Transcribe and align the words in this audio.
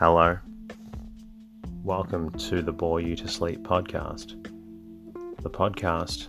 Hello. 0.00 0.38
Welcome 1.84 2.30
to 2.30 2.62
the 2.62 2.72
Bore 2.72 3.02
You 3.02 3.14
to 3.16 3.28
Sleep 3.28 3.62
podcast, 3.62 4.42
the 5.42 5.50
podcast 5.50 6.28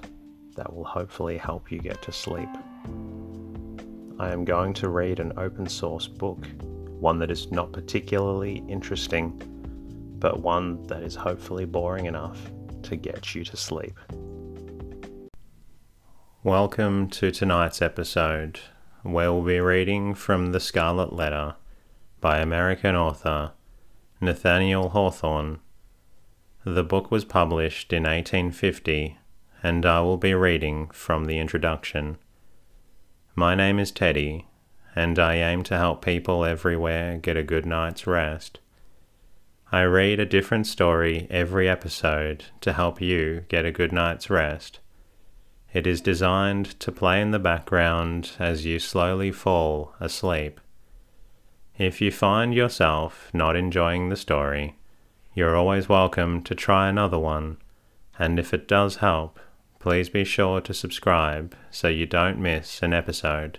that 0.57 0.75
will 0.75 0.83
hopefully 0.83 1.37
help 1.37 1.71
you 1.71 1.79
get 1.79 2.01
to 2.01 2.11
sleep. 2.11 2.49
I 4.19 4.29
am 4.29 4.43
going 4.43 4.73
to 4.73 4.89
read 4.89 5.21
an 5.21 5.31
open 5.37 5.69
source 5.69 6.05
book, 6.05 6.45
one 6.99 7.17
that 7.19 7.31
is 7.31 7.49
not 7.49 7.71
particularly 7.71 8.61
interesting, 8.67 9.41
but 10.19 10.41
one 10.41 10.85
that 10.87 11.01
is 11.01 11.15
hopefully 11.15 11.63
boring 11.63 12.07
enough 12.07 12.51
to 12.81 12.97
get 12.97 13.33
you 13.33 13.45
to 13.45 13.55
sleep. 13.55 13.97
Welcome 16.43 17.07
to 17.11 17.31
tonight's 17.31 17.81
episode, 17.81 18.59
where 19.03 19.31
we'll 19.31 19.43
be 19.43 19.61
reading 19.61 20.13
from 20.13 20.51
The 20.51 20.59
Scarlet 20.59 21.13
Letter 21.13 21.55
by 22.19 22.39
American 22.39 22.97
author 22.97 23.53
Nathaniel 24.23 24.89
Hawthorne. 24.89 25.57
The 26.63 26.83
book 26.83 27.09
was 27.09 27.25
published 27.25 27.91
in 27.91 28.03
1850, 28.03 29.17
and 29.63 29.83
I 29.83 30.01
will 30.01 30.17
be 30.17 30.35
reading 30.35 30.89
from 30.91 31.25
the 31.25 31.39
introduction. 31.39 32.19
My 33.33 33.55
name 33.55 33.79
is 33.79 33.89
Teddy, 33.89 34.45
and 34.95 35.17
I 35.17 35.37
aim 35.37 35.63
to 35.63 35.77
help 35.77 36.05
people 36.05 36.45
everywhere 36.45 37.17
get 37.17 37.35
a 37.35 37.41
good 37.41 37.65
night's 37.65 38.05
rest. 38.05 38.59
I 39.71 39.81
read 39.83 40.19
a 40.19 40.25
different 40.27 40.67
story 40.67 41.25
every 41.31 41.67
episode 41.67 42.45
to 42.61 42.73
help 42.73 43.01
you 43.01 43.45
get 43.47 43.65
a 43.65 43.71
good 43.71 43.91
night's 43.91 44.29
rest. 44.29 44.81
It 45.73 45.87
is 45.87 45.99
designed 45.99 46.79
to 46.79 46.91
play 46.91 47.21
in 47.21 47.31
the 47.31 47.39
background 47.39 48.33
as 48.37 48.67
you 48.67 48.77
slowly 48.77 49.31
fall 49.31 49.95
asleep. 49.99 50.61
If 51.81 51.99
you 51.99 52.11
find 52.11 52.53
yourself 52.53 53.31
not 53.33 53.55
enjoying 53.55 54.09
the 54.09 54.15
story, 54.15 54.75
you're 55.33 55.55
always 55.55 55.89
welcome 55.89 56.43
to 56.43 56.53
try 56.53 56.87
another 56.87 57.17
one, 57.17 57.57
and 58.19 58.37
if 58.37 58.53
it 58.53 58.67
does 58.67 58.97
help, 58.97 59.39
please 59.79 60.07
be 60.07 60.23
sure 60.23 60.61
to 60.61 60.75
subscribe 60.75 61.55
so 61.71 61.87
you 61.87 62.05
don't 62.05 62.37
miss 62.37 62.83
an 62.83 62.93
episode. 62.93 63.57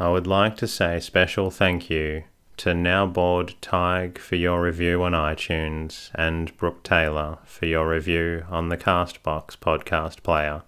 I 0.00 0.08
would 0.08 0.26
like 0.26 0.56
to 0.56 0.66
say 0.66 0.98
special 0.98 1.48
thank 1.52 1.90
you 1.90 2.24
to 2.56 2.74
Now 2.74 3.06
Bored 3.06 3.54
Tig 3.60 4.18
for 4.18 4.34
your 4.34 4.60
review 4.60 5.04
on 5.04 5.12
iTunes 5.12 6.10
and 6.16 6.56
Brooke 6.56 6.82
Taylor 6.82 7.38
for 7.44 7.66
your 7.66 7.88
review 7.88 8.44
on 8.50 8.68
the 8.68 8.76
Castbox 8.76 9.56
podcast 9.56 10.24
player. 10.24 10.62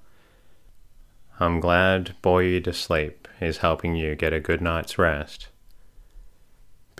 I'm 1.40 1.58
glad 1.58 2.14
Bore 2.22 2.44
You 2.44 2.60
to 2.60 2.72
Sleep 2.72 3.26
is 3.40 3.56
helping 3.56 3.96
you 3.96 4.14
get 4.14 4.32
a 4.32 4.38
good 4.38 4.60
night's 4.60 4.98
rest. 4.98 5.48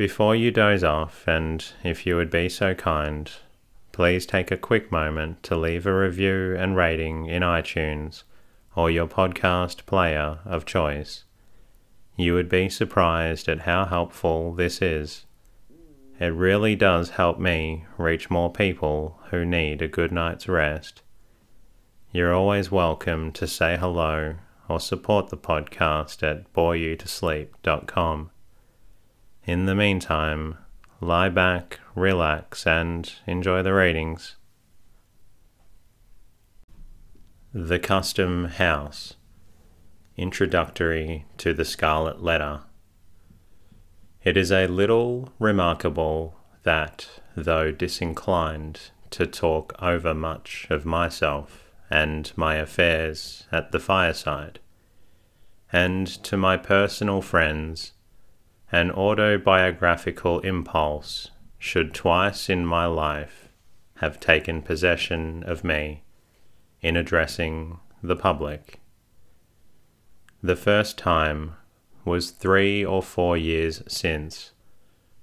Before 0.02 0.34
you 0.34 0.50
doze 0.50 0.82
off, 0.82 1.28
and 1.28 1.64
if 1.84 2.06
you 2.06 2.16
would 2.16 2.28
be 2.28 2.48
so 2.48 2.74
kind, 2.74 3.30
please 3.92 4.26
take 4.26 4.50
a 4.50 4.56
quick 4.56 4.90
moment 4.90 5.44
to 5.44 5.54
leave 5.54 5.86
a 5.86 5.96
review 5.96 6.56
and 6.58 6.74
rating 6.74 7.26
in 7.26 7.44
iTunes 7.44 8.24
or 8.74 8.90
your 8.90 9.06
podcast 9.06 9.86
player 9.86 10.40
of 10.44 10.66
choice. 10.66 11.22
You 12.16 12.34
would 12.34 12.48
be 12.48 12.68
surprised 12.68 13.48
at 13.48 13.60
how 13.60 13.84
helpful 13.84 14.52
this 14.52 14.82
is. 14.82 15.24
It 16.18 16.34
really 16.34 16.74
does 16.74 17.10
help 17.10 17.38
me 17.38 17.84
reach 17.96 18.28
more 18.28 18.50
people 18.50 19.20
who 19.30 19.44
need 19.44 19.82
a 19.82 19.86
good 19.86 20.10
night's 20.10 20.48
rest. 20.48 21.02
You're 22.10 22.34
always 22.34 22.72
welcome 22.72 23.30
to 23.34 23.46
say 23.46 23.76
hello 23.76 24.34
or 24.68 24.80
support 24.80 25.28
the 25.28 25.36
podcast 25.36 26.24
at 26.24 26.52
boreyoutosleep.com. 26.52 28.31
In 29.44 29.66
the 29.66 29.74
meantime, 29.74 30.56
lie 31.00 31.28
back, 31.28 31.80
relax, 31.96 32.64
and 32.64 33.12
enjoy 33.26 33.62
the 33.62 33.72
ratings. 33.72 34.36
The 37.52 37.80
Custom 37.80 38.44
House 38.44 39.14
Introductory 40.16 41.26
to 41.38 41.52
the 41.52 41.64
Scarlet 41.64 42.22
Letter. 42.22 42.60
It 44.22 44.36
is 44.36 44.52
a 44.52 44.68
little 44.68 45.32
remarkable 45.40 46.36
that, 46.62 47.08
though 47.34 47.72
disinclined 47.72 48.92
to 49.10 49.26
talk 49.26 49.74
over 49.82 50.14
much 50.14 50.68
of 50.70 50.86
myself 50.86 51.72
and 51.90 52.32
my 52.36 52.54
affairs 52.54 53.48
at 53.50 53.72
the 53.72 53.80
fireside, 53.80 54.60
and 55.72 56.06
to 56.06 56.36
my 56.36 56.56
personal 56.56 57.20
friends, 57.20 57.92
an 58.72 58.90
autobiographical 58.90 60.40
impulse 60.40 61.30
should 61.58 61.92
twice 61.92 62.48
in 62.48 62.64
my 62.64 62.86
life 62.86 63.50
have 63.96 64.18
taken 64.18 64.62
possession 64.62 65.44
of 65.44 65.62
me 65.62 66.02
in 66.80 66.96
addressing 66.96 67.78
the 68.02 68.16
public. 68.16 68.80
The 70.42 70.56
first 70.56 70.96
time 70.96 71.54
was 72.04 72.30
three 72.30 72.84
or 72.84 73.02
four 73.02 73.36
years 73.36 73.82
since, 73.86 74.52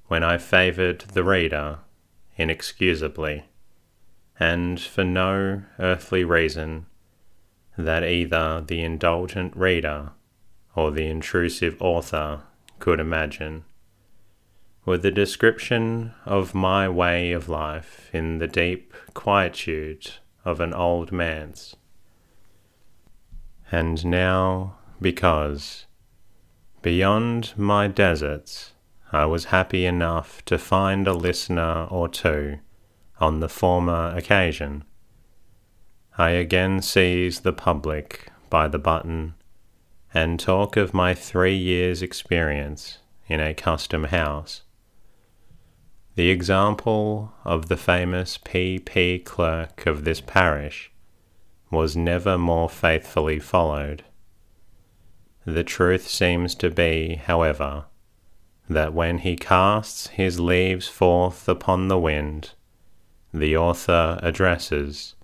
when 0.06 0.24
I 0.24 0.38
favoured 0.38 1.00
the 1.14 1.24
reader 1.24 1.80
inexcusably, 2.38 3.46
and 4.40 4.80
for 4.80 5.04
no 5.04 5.64
earthly 5.80 6.24
reason 6.24 6.86
that 7.78 8.04
either 8.04 8.62
the 8.62 8.82
indulgent 8.82 9.58
reader 9.58 10.12
or 10.76 10.92
the 10.92 11.08
intrusive 11.08 11.76
author 11.82 12.44
could 12.80 13.00
imagine, 13.00 13.64
with 14.86 15.06
a 15.06 15.12
description 15.12 16.14
of 16.26 16.56
my 16.56 16.88
way 16.90 17.32
of 17.32 17.50
life 17.50 18.10
in 18.14 18.40
the 18.40 18.48
deep 18.48 18.94
quietude 19.14 20.12
of 20.46 20.60
an 20.60 20.74
old 20.74 21.12
manse. 21.12 21.76
And 23.72 24.04
now, 24.06 24.78
because, 25.00 25.86
beyond 26.82 27.54
my 27.56 27.88
deserts, 27.88 28.74
I 29.12 29.26
was 29.26 29.46
happy 29.46 29.86
enough 29.86 30.44
to 30.46 30.58
find 30.58 31.08
a 31.08 31.14
listener 31.14 31.86
or 31.90 32.08
two 32.08 32.60
on 33.20 33.40
the 33.40 33.50
former 33.50 34.14
occasion, 34.16 34.84
I 36.18 36.32
again 36.32 36.82
seize 36.82 37.42
the 37.42 37.54
public 37.54 38.32
by 38.50 38.68
the 38.68 38.80
button 38.80 39.36
and 40.14 40.40
talk 40.40 40.76
of 40.76 40.94
my 40.94 41.14
three 41.14 41.56
years' 41.56 42.02
experience 42.02 42.98
in 43.28 43.40
a 43.40 43.54
custom 43.54 44.06
house. 44.06 44.64
The 46.16 46.30
example 46.30 47.32
of 47.46 47.68
the 47.68 47.78
famous 47.78 48.38
P.P. 48.38 49.20
clerk 49.20 49.86
of 49.86 50.04
this 50.04 50.20
parish 50.20 50.92
was 51.72 51.96
never 51.96 52.38
more 52.38 52.70
faithfully 52.70 53.40
followed. 53.40 54.04
The 55.46 55.64
truth 55.64 56.08
seems 56.08 56.56
to 56.56 56.70
be, 56.70 57.16
however, 57.16 57.86
that 58.68 58.94
when 58.94 59.20
he 59.20 59.36
casts 59.36 60.08
his 60.08 60.40
leaves 60.40 60.88
forth 60.88 61.48
upon 61.48 61.88
the 61.88 62.00
wind, 62.00 62.52
the 63.34 63.56
author 63.56 64.20
addresses 64.24 65.16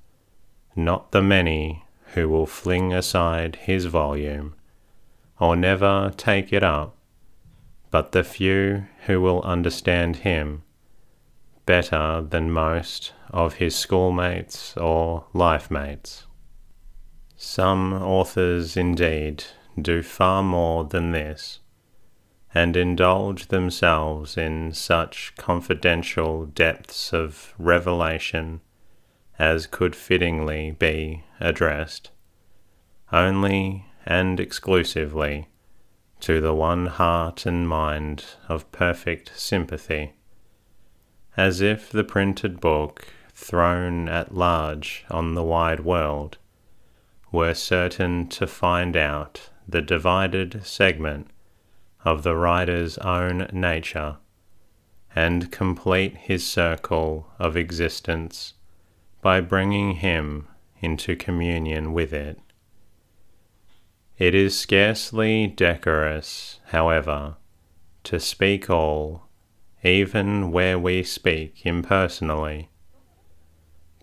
not 0.75 1.11
the 1.11 1.21
many 1.21 1.83
who 2.13 2.29
will 2.29 2.45
fling 2.45 2.93
aside 2.93 3.55
his 3.57 3.85
volume 3.85 4.55
or 5.39 5.55
never 5.55 6.13
take 6.17 6.53
it 6.53 6.63
up, 6.63 6.95
but 7.91 8.11
the 8.11 8.23
few 8.23 8.85
who 9.05 9.21
will 9.21 9.41
understand 9.41 10.17
him 10.17 10.63
better 11.65 12.21
than 12.21 12.51
most 12.51 13.13
of 13.31 13.55
his 13.55 13.75
schoolmates 13.75 14.77
or 14.77 15.25
life 15.33 15.69
mates. 15.69 16.25
Some 17.35 17.93
authors 17.93 18.77
indeed 18.77 19.43
do 19.79 20.01
far 20.01 20.41
more 20.41 20.85
than 20.85 21.11
this, 21.11 21.59
and 22.53 22.77
indulge 22.77 23.47
themselves 23.47 24.37
in 24.37 24.71
such 24.71 25.33
confidential 25.37 26.45
depths 26.45 27.11
of 27.11 27.53
revelation 27.57 28.61
as 29.37 29.67
could 29.67 29.95
fittingly 29.95 30.71
be 30.71 31.23
addressed 31.41 32.11
only 33.11 33.84
and 34.05 34.39
exclusively 34.39 35.47
to 36.19 36.39
the 36.39 36.53
one 36.53 36.85
heart 36.85 37.45
and 37.45 37.67
mind 37.67 38.23
of 38.47 38.71
perfect 38.71 39.31
sympathy, 39.35 40.13
as 41.35 41.61
if 41.61 41.89
the 41.89 42.03
printed 42.03 42.59
book 42.59 43.07
thrown 43.33 44.07
at 44.07 44.33
large 44.33 45.05
on 45.09 45.35
the 45.35 45.43
wide 45.43 45.81
world 45.81 46.37
were 47.31 47.53
certain 47.53 48.27
to 48.27 48.47
find 48.47 48.95
out 48.95 49.49
the 49.67 49.81
divided 49.81 50.65
segment 50.65 51.27
of 52.05 52.23
the 52.23 52.35
writer's 52.35 52.97
own 52.99 53.47
nature 53.51 54.17
and 55.15 55.51
complete 55.51 56.15
his 56.17 56.45
circle 56.45 57.27
of 57.39 57.57
existence 57.57 58.53
by 59.21 59.41
bringing 59.41 59.95
him 59.95 60.47
into 60.81 61.15
communion 61.15 61.93
with 61.93 62.13
it. 62.13 62.39
It 64.17 64.33
is 64.33 64.57
scarcely 64.57 65.47
decorous, 65.47 66.61
however, 66.67 67.35
to 68.05 68.19
speak 68.19 68.69
all, 68.69 69.27
even 69.83 70.53
where 70.53 70.79
we 70.79 71.03
speak 71.03 71.65
impersonally. 71.65 72.69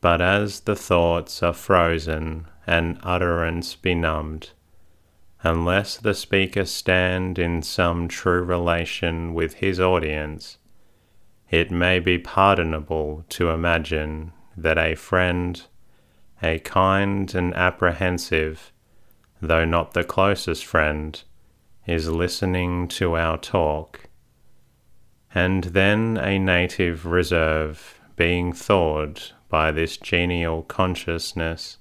But 0.03 0.21
as 0.21 0.61
the 0.61 0.77
thoughts 0.77 1.43
are 1.43 1.55
frozen 1.55 2.47
and 2.67 2.99
utterance 3.03 3.75
benumbed, 3.75 4.51
unless 5.43 5.97
the 5.97 6.15
speaker 6.15 6.67
stand 6.67 7.39
in 7.39 7.63
some 7.63 8.07
true 8.07 8.43
relation 8.43 9.33
with 9.33 9.55
his 9.55 9.81
audience, 9.81 10.59
it 11.51 11.71
may 11.71 11.99
be 11.99 12.19
pardonable 12.19 13.25
to 13.31 13.49
imagine 13.49 14.33
that 14.57 14.77
a 14.77 14.95
friend, 14.95 15.63
a 16.43 16.59
kind 16.59 17.35
and 17.35 17.55
apprehensive, 17.55 18.73
though 19.43 19.65
not 19.65 19.93
the 19.93 20.05
closest 20.05 20.65
friend, 20.65 21.21
is 21.85 22.09
listening 22.09 22.87
to 22.87 23.17
our 23.17 23.37
talk. 23.37 24.09
And 25.35 25.65
then 25.65 26.17
a 26.17 26.39
native 26.39 27.05
reserve 27.05 28.01
being 28.15 28.53
thawed 28.53 29.21
by 29.49 29.73
this 29.73 29.97
genial 29.97 30.63
consciousness, 30.63 31.79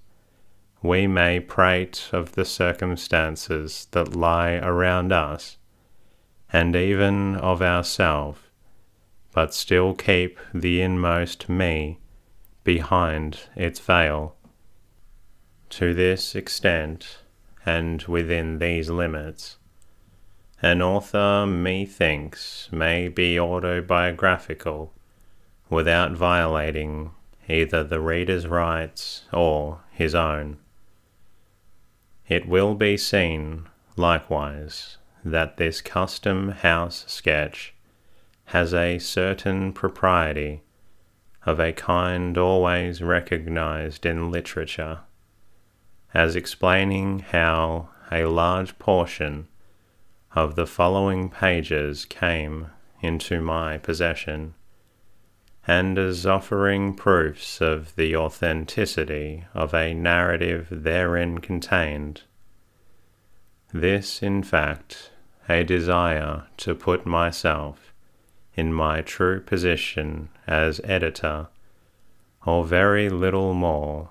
we 0.82 1.06
may 1.06 1.40
prate 1.40 2.10
of 2.12 2.32
the 2.32 2.46
circumstances 2.46 3.88
that 3.92 4.16
lie 4.16 4.54
around 4.54 5.12
us, 5.12 5.58
and 6.52 6.76
even 6.76 7.36
of 7.36 7.62
ourselves, 7.62 8.40
but 9.34 9.54
still 9.54 9.94
keep 9.94 10.40
the 10.54 10.82
inmost 10.82 11.48
me 11.48 12.00
behind 12.64 13.42
its 13.56 13.80
veil. 13.80 14.36
To 15.70 15.94
this 15.94 16.36
extent, 16.36 17.20
and 17.66 18.04
within 18.04 18.60
these 18.60 18.90
limits, 18.90 19.58
an 20.62 20.82
author, 20.82 21.46
methinks, 21.48 22.70
may 22.72 23.08
be 23.08 23.40
autobiographical 23.40 24.94
without 25.70 26.12
violating 26.12 27.12
either 27.48 27.84
the 27.84 28.00
reader's 28.00 28.48
rights 28.48 29.24
or 29.34 29.82
his 29.92 30.14
own. 30.14 30.58
It 32.28 32.48
will 32.48 32.76
be 32.76 32.96
seen, 32.96 33.68
likewise, 33.96 34.98
that 35.26 35.58
this 35.58 35.82
custom 35.82 36.50
house 36.50 37.04
sketch 37.08 37.74
has 38.46 38.74
a 38.74 39.00
certain 39.00 39.74
propriety 39.74 40.62
of 41.46 41.60
a 41.60 41.74
kind 41.74 42.38
always 42.38 43.02
recognized 43.02 44.06
in 44.06 44.30
literature, 44.30 45.00
as 46.14 46.36
explaining 46.36 47.20
how 47.20 47.90
a 48.12 48.26
large 48.26 48.78
portion 48.78 49.48
of 50.34 50.56
the 50.56 50.68
following 50.68 51.30
pages 51.30 52.06
came 52.06 52.68
into 53.02 53.42
my 53.42 53.78
possession, 53.78 54.54
and 55.68 55.98
as 55.98 56.26
offering 56.26 56.94
proofs 56.94 57.62
of 57.62 57.96
the 57.96 58.16
authenticity 58.16 59.46
of 59.54 59.74
a 59.74 59.94
narrative 59.94 60.68
therein 60.72 61.40
contained. 61.40 62.22
This, 63.74 64.22
in 64.22 64.44
fact, 64.44 65.12
a 65.48 65.64
desire 65.64 66.48
to 66.58 66.76
put 66.76 67.06
myself 67.06 67.94
in 68.54 68.74
my 68.74 69.02
true 69.02 69.40
position 69.40 70.30
as 70.46 70.82
editor, 70.84 71.48
or 72.46 72.66
very 72.66 73.10
little 73.10 73.54
more, 73.54 74.10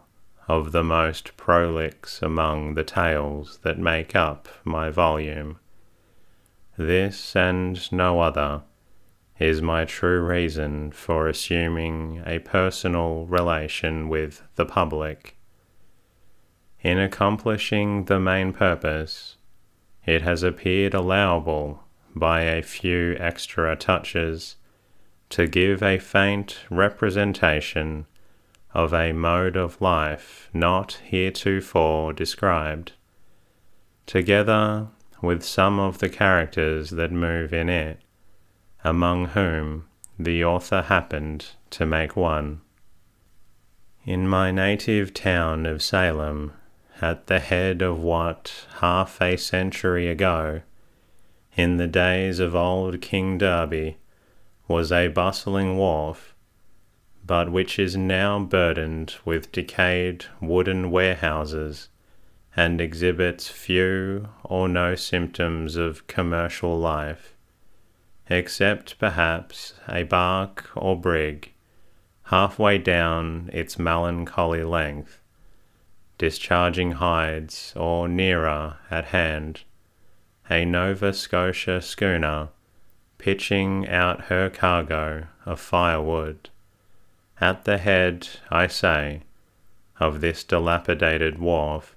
of 0.48 0.72
the 0.72 0.82
most 0.82 1.36
prolix 1.36 2.22
among 2.22 2.74
the 2.74 2.84
tales 2.84 3.58
that 3.62 3.78
make 3.78 4.16
up 4.16 4.48
my 4.64 4.90
volume. 4.90 5.58
This 6.76 7.36
and 7.36 7.90
no 7.92 8.20
other 8.20 8.62
is 9.38 9.62
my 9.62 9.84
true 9.84 10.20
reason 10.20 10.92
for 10.92 11.28
assuming 11.28 12.22
a 12.26 12.38
personal 12.40 13.26
relation 13.26 14.08
with 14.08 14.42
the 14.56 14.66
public. 14.66 15.36
In 16.82 16.98
accomplishing 16.98 18.04
the 18.04 18.20
main 18.20 18.52
purpose, 18.52 19.36
it 20.06 20.22
has 20.22 20.42
appeared 20.42 20.94
allowable 20.94 21.84
by 22.14 22.42
a 22.42 22.62
few 22.62 23.16
extra 23.18 23.76
touches 23.76 24.56
to 25.30 25.46
give 25.46 25.82
a 25.82 25.98
faint 25.98 26.58
representation 26.70 28.06
of 28.72 28.94
a 28.94 29.12
mode 29.12 29.56
of 29.56 29.80
life 29.80 30.48
not 30.52 31.00
heretofore 31.04 32.12
described, 32.12 32.92
together 34.06 34.86
with 35.22 35.42
some 35.42 35.78
of 35.78 35.98
the 35.98 36.08
characters 36.08 36.90
that 36.90 37.12
move 37.12 37.52
in 37.52 37.68
it, 37.68 38.00
among 38.84 39.26
whom 39.26 39.86
the 40.18 40.44
author 40.44 40.82
happened 40.82 41.46
to 41.70 41.84
make 41.84 42.16
one. 42.16 42.60
In 44.04 44.26
my 44.26 44.50
native 44.50 45.12
town 45.12 45.66
of 45.66 45.82
Salem, 45.82 46.52
at 47.02 47.26
the 47.26 47.38
head 47.38 47.82
of 47.82 47.98
what 47.98 48.66
half 48.80 49.20
a 49.20 49.36
century 49.36 50.08
ago 50.08 50.62
in 51.56 51.76
the 51.76 51.86
days 51.86 52.38
of 52.38 52.54
old 52.54 53.00
King 53.00 53.38
Derby, 53.38 53.96
was 54.68 54.92
a 54.92 55.08
bustling 55.08 55.76
wharf, 55.76 56.34
but 57.24 57.50
which 57.50 57.78
is 57.78 57.96
now 57.96 58.38
burdened 58.38 59.14
with 59.24 59.52
decayed 59.52 60.24
wooden 60.40 60.90
warehouses, 60.90 61.88
and 62.56 62.80
exhibits 62.80 63.48
few 63.48 64.28
or 64.42 64.68
no 64.68 64.94
symptoms 64.94 65.76
of 65.76 66.06
commercial 66.06 66.78
life, 66.78 67.34
except 68.28 68.98
perhaps 68.98 69.74
a 69.88 70.02
bark 70.02 70.70
or 70.74 70.98
brig 70.98 71.52
halfway 72.24 72.78
down 72.78 73.50
its 73.52 73.78
melancholy 73.78 74.62
length, 74.62 75.20
discharging 76.18 76.92
hides 76.92 77.72
or 77.76 78.06
nearer 78.08 78.76
at 78.90 79.06
hand 79.06 79.62
a 80.50 80.64
Nova 80.64 81.12
Scotia 81.12 81.80
schooner 81.80 82.48
pitching 83.18 83.88
out 83.88 84.22
her 84.22 84.50
cargo 84.50 85.28
of 85.46 85.60
firewood. 85.60 86.50
At 87.40 87.64
the 87.64 87.78
head, 87.78 88.28
I 88.50 88.66
say, 88.66 89.22
of 89.98 90.20
this 90.20 90.44
dilapidated 90.44 91.38
wharf, 91.38 91.96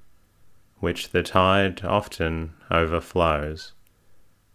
which 0.79 1.09
the 1.09 1.23
tide 1.23 1.83
often 1.83 2.53
overflows, 2.71 3.73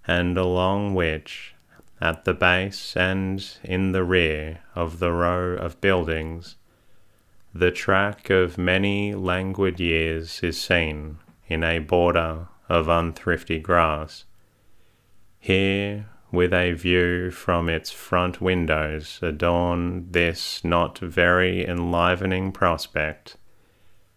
and 0.07 0.39
along 0.39 0.95
which, 0.95 1.55
at 2.01 2.25
the 2.25 2.33
base 2.33 2.97
and 2.97 3.45
in 3.63 3.93
the 3.93 4.05
rear 4.05 4.61
of 4.75 4.99
the 4.99 5.13
row 5.13 5.55
of 5.57 5.81
buildings, 5.81 6.57
the 7.55 7.71
track 7.71 8.31
of 8.31 8.57
many 8.57 9.15
languid 9.15 9.81
years 9.81 10.43
is 10.43 10.61
seen 10.61 11.19
in 11.49 11.65
a 11.65 11.81
border 11.81 12.49
of 12.69 12.89
unthrifty 12.89 13.59
grass. 13.59 14.25
Here, 15.39 16.07
with 16.31 16.53
a 16.53 16.73
view 16.73 17.31
from 17.31 17.69
its 17.69 17.91
front 17.91 18.41
windows, 18.41 19.19
adorn 19.23 20.11
this 20.11 20.63
not 20.63 20.99
very 20.99 21.67
enlivening 21.67 22.53
prospect, 22.53 23.37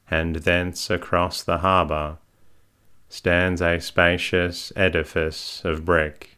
and 0.09 0.37
thence 0.37 0.89
across 0.89 1.41
the 1.41 1.59
harbour 1.59 2.17
stands 3.07 3.61
a 3.61 3.79
spacious 3.79 4.73
edifice 4.75 5.61
of 5.63 5.85
brick. 5.85 6.37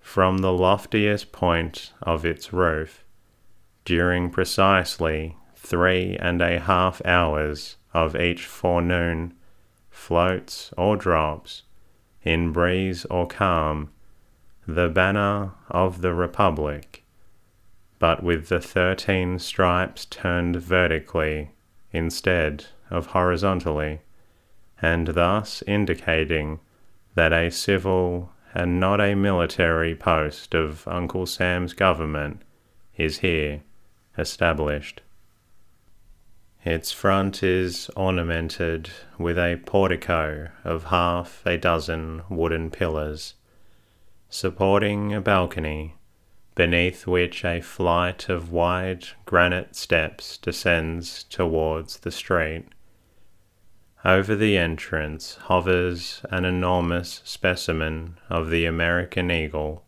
From 0.00 0.38
the 0.38 0.52
loftiest 0.52 1.32
point 1.32 1.92
of 2.02 2.26
its 2.26 2.52
roof, 2.52 3.04
during 3.84 4.30
precisely 4.30 5.36
three 5.56 6.16
and 6.18 6.42
a 6.42 6.60
half 6.60 7.00
hours 7.06 7.76
of 7.94 8.14
each 8.14 8.44
forenoon, 8.44 9.34
floats 9.90 10.72
or 10.76 10.96
drops, 10.96 11.62
in 12.22 12.52
breeze 12.52 13.04
or 13.06 13.26
calm, 13.26 13.90
the 14.66 14.88
banner 14.88 15.50
of 15.70 16.00
the 16.00 16.14
Republic, 16.14 17.02
but 17.98 18.22
with 18.22 18.48
the 18.48 18.60
thirteen 18.60 19.38
stripes 19.38 20.04
turned 20.06 20.56
vertically 20.56 21.50
instead 21.92 22.66
of 22.90 23.06
horizontally, 23.08 24.00
and 24.80 25.08
thus 25.08 25.62
indicating 25.66 26.60
that 27.14 27.32
a 27.32 27.50
civil 27.50 28.30
and 28.54 28.78
not 28.78 29.00
a 29.00 29.14
military 29.14 29.94
post 29.94 30.54
of 30.54 30.86
Uncle 30.86 31.26
Sam's 31.26 31.72
government 31.72 32.42
is 32.96 33.18
here 33.18 33.62
established. 34.16 35.00
Its 36.64 36.92
front 36.92 37.42
is 37.42 37.90
ornamented 37.96 38.90
with 39.18 39.36
a 39.36 39.60
portico 39.66 40.48
of 40.64 40.84
half 40.84 41.42
a 41.44 41.58
dozen 41.58 42.22
wooden 42.30 42.70
pillars, 42.70 43.34
supporting 44.34 45.14
a 45.14 45.20
balcony, 45.20 45.94
beneath 46.56 47.06
which 47.06 47.44
a 47.44 47.60
flight 47.60 48.28
of 48.28 48.50
wide 48.50 49.06
granite 49.26 49.76
steps 49.76 50.36
descends 50.38 51.22
towards 51.22 51.98
the 51.98 52.10
street. 52.10 52.64
Over 54.04 54.34
the 54.34 54.58
entrance 54.58 55.36
hovers 55.42 56.20
an 56.32 56.44
enormous 56.44 57.22
specimen 57.24 58.18
of 58.28 58.50
the 58.50 58.66
American 58.66 59.30
eagle, 59.30 59.84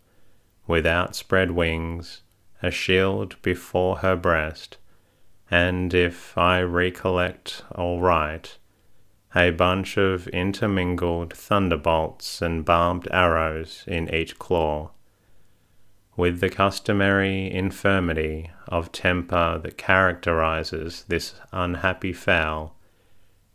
with 0.68 0.86
outspread 0.86 1.50
wings, 1.50 2.22
a 2.62 2.70
shield 2.70 3.34
before 3.42 3.96
her 3.96 4.14
breast, 4.14 4.78
and 5.50 5.92
if 5.92 6.38
I 6.38 6.62
recollect 6.62 7.64
aright, 7.72 8.58
a 9.36 9.50
bunch 9.50 9.98
of 9.98 10.26
intermingled 10.28 11.30
thunderbolts 11.34 12.40
and 12.40 12.64
barbed 12.64 13.06
arrows 13.10 13.84
in 13.86 14.12
each 14.14 14.38
claw. 14.38 14.90
With 16.16 16.40
the 16.40 16.48
customary 16.48 17.52
infirmity 17.52 18.50
of 18.66 18.92
temper 18.92 19.60
that 19.62 19.76
characterizes 19.76 21.04
this 21.08 21.34
unhappy 21.52 22.14
fowl, 22.14 22.74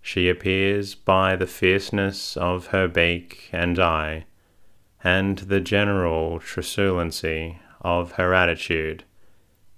she 0.01 0.29
appears 0.29 0.93
by 0.93 1.35
the 1.35 1.47
fierceness 1.47 2.37
of 2.37 2.67
her 2.67 2.87
beak 2.87 3.49
and 3.51 3.79
eye, 3.79 4.25
and 5.03 5.39
the 5.39 5.59
general 5.59 6.39
truculency 6.39 7.57
of 7.81 8.13
her 8.13 8.35
attitude, 8.35 9.03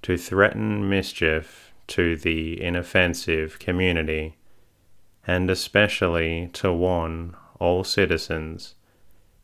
to 0.02 0.18
threaten 0.18 0.90
mischief 0.90 1.74
to 1.88 2.18
the 2.18 2.62
inoffensive 2.62 3.58
community, 3.60 4.36
and 5.26 5.50
especially 5.50 6.50
to 6.54 6.72
warn 6.72 7.36
all 7.60 7.84
citizens, 7.84 8.76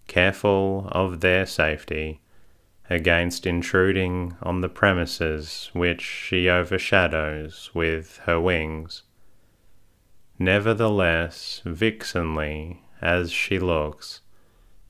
careful 0.08 0.88
of 0.92 1.22
their 1.22 1.46
safety, 1.46 2.22
against 2.90 3.46
intruding 3.46 4.36
on 4.42 4.62
the 4.62 4.70
premises 4.70 5.70
which 5.74 6.02
she 6.02 6.50
overshadows 6.50 7.70
with 7.74 8.18
her 8.26 8.40
wings. 8.40 9.04
Nevertheless, 10.40 11.62
vixenly 11.66 12.80
as 13.02 13.32
she 13.32 13.60
looks, 13.60 14.22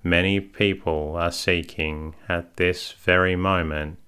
many 0.04 0.40
people 0.40 1.16
are 1.18 1.32
seeking 1.32 2.16
at 2.30 2.56
this 2.58 2.92
very 2.94 3.36
moment 3.36 4.00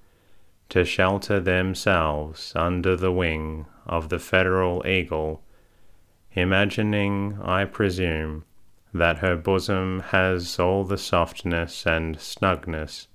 to 0.70 0.86
shelter 0.86 1.40
themselves 1.40 2.54
under 2.56 2.96
the 2.96 3.12
wing 3.12 3.66
of 3.86 4.08
the 4.08 4.20
federal 4.20 4.86
eagle, 4.88 5.44
imagining, 6.34 7.40
I 7.42 7.66
presume, 7.66 8.46
that 8.94 9.20
her 9.20 9.36
bosom 9.36 10.02
has 10.08 10.60
all 10.60 10.84
the 10.84 10.98
softness 10.98 11.86
and 11.86 12.18
snugness 12.18 13.08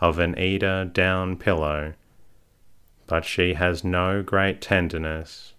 of 0.00 0.18
an 0.18 0.38
eider 0.38 0.84
down 0.84 1.36
pillow, 1.36 1.94
but 3.06 3.24
she 3.24 3.54
has 3.54 3.84
no 3.84 4.22
great 4.22 4.60
tenderness, 4.60 5.54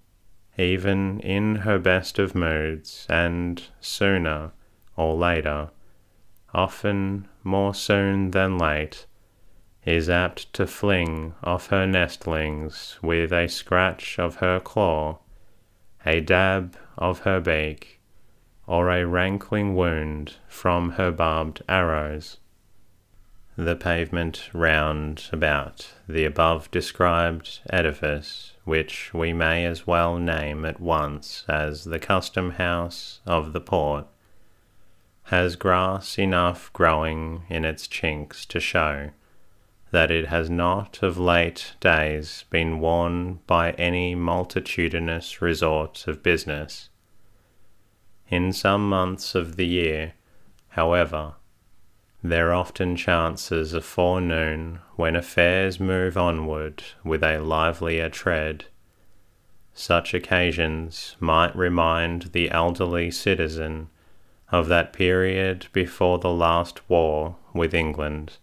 even 0.58 1.20
in 1.20 1.58
her 1.58 1.80
best 1.80 2.18
of 2.18 2.34
moods, 2.34 3.06
and 3.10 3.64
sooner 3.80 4.52
or 4.96 5.16
later, 5.16 5.70
often 6.54 7.28
more 7.44 7.74
soon 7.74 8.32
than 8.32 8.58
late, 8.58 9.06
is 9.86 10.10
apt 10.10 10.52
to 10.54 10.68
fling 10.68 11.34
off 11.44 11.68
her 11.68 11.88
nestlings 11.88 13.00
with 13.02 13.32
a 13.32 13.48
scratch 13.48 14.20
of 14.20 14.36
her 14.36 14.60
claw, 14.60 15.20
a 16.06 16.20
dab 16.20 16.78
of 16.98 17.20
her 17.20 17.40
beak, 17.40 18.00
or 18.68 18.90
a 18.90 19.06
rankling 19.06 19.76
wound 19.76 20.36
from 20.48 20.92
her 20.92 21.12
barbed 21.12 21.62
arrows. 21.68 22.38
The 23.58 23.76
pavement 23.76 24.50
round 24.54 25.30
about 25.32 25.94
the 26.08 26.26
above 26.26 26.72
described 26.72 27.60
edifice, 27.70 28.54
which 28.64 29.14
we 29.14 29.34
may 29.34 29.66
as 29.66 29.86
well 29.86 30.18
name 30.18 30.66
at 30.66 30.80
once 30.80 31.44
as 31.48 31.84
the 31.84 32.00
custom 32.00 32.52
house 32.52 33.20
of 33.26 33.54
the 33.54 33.62
port, 33.62 34.08
has 35.26 35.56
grass 35.56 36.18
enough 36.18 36.72
growing 36.74 37.44
in 37.50 37.66
its 37.66 37.88
chinks 37.88 38.46
to 38.48 38.60
show 38.60 39.12
that 39.92 40.10
it 40.10 40.28
has 40.28 40.50
not 40.50 41.04
of 41.04 41.18
late 41.18 41.74
days 41.82 42.46
been 42.50 42.80
worn 42.80 43.40
by 43.46 43.72
any 43.72 44.16
multitudinous 44.16 45.42
resort 45.42 46.08
of 46.08 46.24
business. 46.24 46.90
In 48.30 48.54
some 48.54 48.88
months 48.88 49.36
of 49.36 49.58
the 49.58 49.68
year, 49.68 50.14
however, 50.70 51.34
there 52.24 52.54
often 52.54 52.96
chances 52.96 53.74
a 53.74 53.82
forenoon 53.82 54.80
when 54.96 55.16
affairs 55.16 55.80
move 55.80 56.18
onward 56.18 56.84
with 57.04 57.22
a 57.24 57.40
livelier 57.40 58.08
tread. 58.10 58.66
Such 59.74 60.14
occasions 60.14 61.18
might 61.20 61.56
remind 61.56 62.32
the 62.32 62.50
elderly 62.52 63.12
citizen 63.12 63.90
of 64.52 64.68
that 64.68 64.94
period 64.94 65.68
before 65.74 66.20
the 66.20 66.30
last 66.30 66.88
war 66.90 67.36
with 67.54 67.74
England 67.74 68.38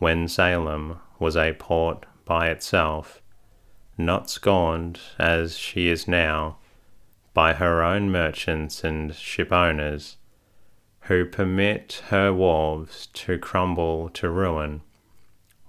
when 0.00 0.26
Salem 0.26 0.98
was 1.18 1.36
a 1.36 1.52
port 1.52 2.06
by 2.24 2.48
itself, 2.48 3.20
not 3.98 4.30
scorned 4.30 4.98
as 5.18 5.58
she 5.58 5.88
is 5.88 6.08
now 6.08 6.56
by 7.34 7.52
her 7.52 7.82
own 7.82 8.10
merchants 8.10 8.82
and 8.82 9.12
shipowners, 9.12 10.16
who 11.02 11.24
permit 11.26 12.02
her 12.08 12.32
wharves 12.32 13.08
to 13.08 13.38
crumble 13.38 14.08
to 14.08 14.30
ruin, 14.30 14.80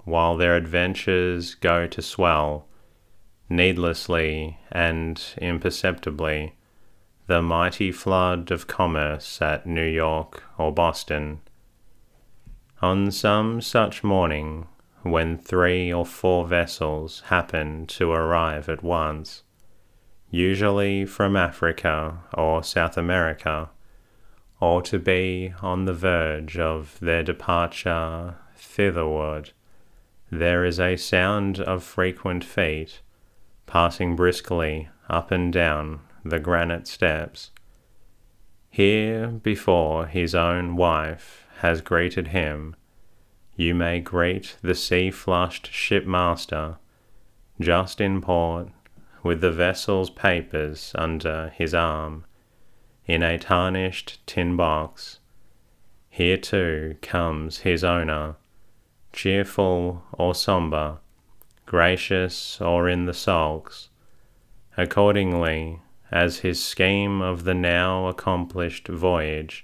while 0.05 0.37
their 0.37 0.55
adventures 0.55 1.53
go 1.55 1.85
to 1.85 2.01
swell, 2.01 2.65
needlessly 3.49 4.57
and 4.71 5.21
imperceptibly, 5.39 6.55
the 7.27 7.41
mighty 7.41 7.91
flood 7.91 8.49
of 8.49 8.65
commerce 8.65 9.41
at 9.41 9.65
New 9.65 9.85
York 9.85 10.43
or 10.57 10.71
Boston 10.71 11.41
on 12.81 13.11
some 13.11 13.61
such 13.61 14.03
morning, 14.03 14.67
when 15.03 15.37
three 15.37 15.93
or 15.93 16.05
four 16.05 16.47
vessels 16.47 17.21
happen 17.27 17.85
to 17.85 18.11
arrive 18.11 18.67
at 18.67 18.83
once, 18.83 19.43
usually 20.31 21.05
from 21.05 21.35
Africa 21.35 22.19
or 22.33 22.63
South 22.63 22.97
America, 22.97 23.69
or 24.59 24.81
to 24.81 24.97
be 24.97 25.53
on 25.61 25.85
the 25.85 25.93
verge 25.93 26.57
of 26.57 26.99
their 26.99 27.23
departure 27.23 28.35
thitherward, 28.55 29.51
there 30.31 30.65
is 30.65 30.79
a 30.79 30.95
sound 30.95 31.59
of 31.59 31.83
frequent 31.83 32.43
feet 32.43 33.01
passing 33.65 34.15
briskly 34.15 34.89
up 35.09 35.29
and 35.29 35.53
down 35.53 35.99
the 36.23 36.39
granite 36.39 36.87
steps. 36.87 37.51
Here 38.69 39.27
before 39.27 40.07
his 40.07 40.33
own 40.33 40.75
wife 40.75 41.45
has 41.61 41.79
greeted 41.81 42.29
him, 42.29 42.75
you 43.55 43.75
may 43.75 43.99
greet 43.99 44.57
the 44.63 44.73
sea 44.73 45.11
flushed 45.11 45.71
shipmaster, 45.71 46.77
just 47.59 48.01
in 48.01 48.19
port, 48.19 48.69
with 49.21 49.41
the 49.41 49.51
vessel's 49.51 50.09
papers 50.09 50.91
under 50.95 51.49
his 51.49 51.75
arm, 51.75 52.25
in 53.05 53.21
a 53.21 53.37
tarnished 53.37 54.25
tin 54.25 54.57
box. 54.57 55.19
Here 56.09 56.37
too 56.37 56.97
comes 57.03 57.59
his 57.59 57.83
owner, 57.83 58.37
cheerful 59.13 60.03
or 60.13 60.33
sombre, 60.33 60.97
gracious 61.67 62.59
or 62.59 62.89
in 62.89 63.05
the 63.05 63.13
sulks, 63.13 63.89
accordingly 64.77 65.79
as 66.09 66.39
his 66.39 66.63
scheme 66.63 67.21
of 67.21 67.43
the 67.43 67.53
now 67.53 68.07
accomplished 68.07 68.87
voyage 68.87 69.63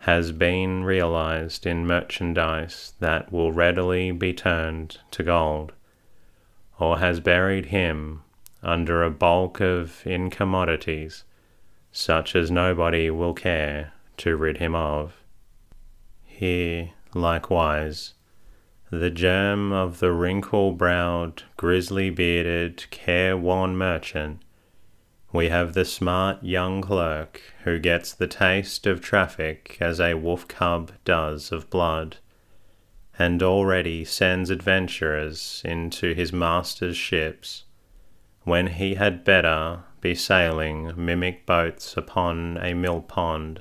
has 0.00 0.32
been 0.32 0.84
realized 0.84 1.66
in 1.66 1.86
merchandise 1.86 2.94
that 3.00 3.32
will 3.32 3.52
readily 3.52 4.10
be 4.12 4.32
turned 4.32 4.98
to 5.10 5.22
gold, 5.22 5.72
or 6.78 6.98
has 6.98 7.20
buried 7.20 7.66
him 7.66 8.22
under 8.62 9.02
a 9.02 9.10
bulk 9.10 9.60
of 9.60 10.02
incommodities 10.06 11.24
such 11.92 12.36
as 12.36 12.50
nobody 12.50 13.10
will 13.10 13.34
care 13.34 13.92
to 14.16 14.36
rid 14.36 14.58
him 14.58 14.74
of. 14.74 15.14
Here, 16.24 16.90
likewise, 17.14 18.14
the 18.90 19.10
germ 19.10 19.72
of 19.72 19.98
the 19.98 20.12
wrinkle 20.12 20.72
browed, 20.72 21.42
grizzly 21.56 22.10
bearded, 22.10 22.86
careworn 22.90 23.76
merchant 23.76 24.40
we 25.32 25.48
have 25.48 25.74
the 25.74 25.84
smart 25.84 26.42
young 26.42 26.80
clerk 26.80 27.40
who 27.64 27.78
gets 27.78 28.14
the 28.14 28.26
taste 28.26 28.86
of 28.86 29.00
traffic 29.00 29.76
as 29.80 30.00
a 30.00 30.14
wolf 30.14 30.48
cub 30.48 30.90
does 31.04 31.52
of 31.52 31.68
blood, 31.68 32.16
and 33.18 33.42
already 33.42 34.04
sends 34.04 34.48
adventurers 34.48 35.60
into 35.64 36.14
his 36.14 36.32
master's 36.32 36.96
ships, 36.96 37.64
when 38.44 38.68
he 38.68 38.94
had 38.94 39.24
better 39.24 39.80
be 40.00 40.14
sailing 40.14 40.92
mimic 40.96 41.44
boats 41.44 41.96
upon 41.96 42.56
a 42.58 42.72
mill 42.72 43.02
pond. 43.02 43.60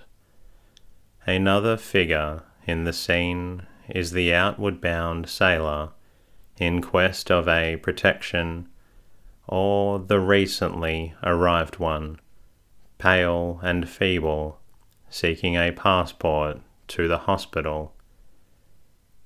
Another 1.25 1.75
figure 1.75 2.43
in 2.65 2.85
the 2.85 2.93
scene 2.93 3.63
is 3.89 4.11
the 4.11 4.33
outward 4.33 4.79
bound 4.79 5.27
sailor 5.27 5.89
in 6.57 6.81
quest 6.81 7.29
of 7.29 7.47
a 7.47 7.77
protection 7.77 8.69
or 9.47 9.99
the 9.99 10.19
recently 10.19 11.13
arrived 11.23 11.79
one, 11.79 12.19
pale 12.97 13.59
and 13.63 13.87
feeble, 13.89 14.59
seeking 15.09 15.55
a 15.55 15.71
passport 15.71 16.59
to 16.87 17.07
the 17.07 17.19
hospital. 17.19 17.93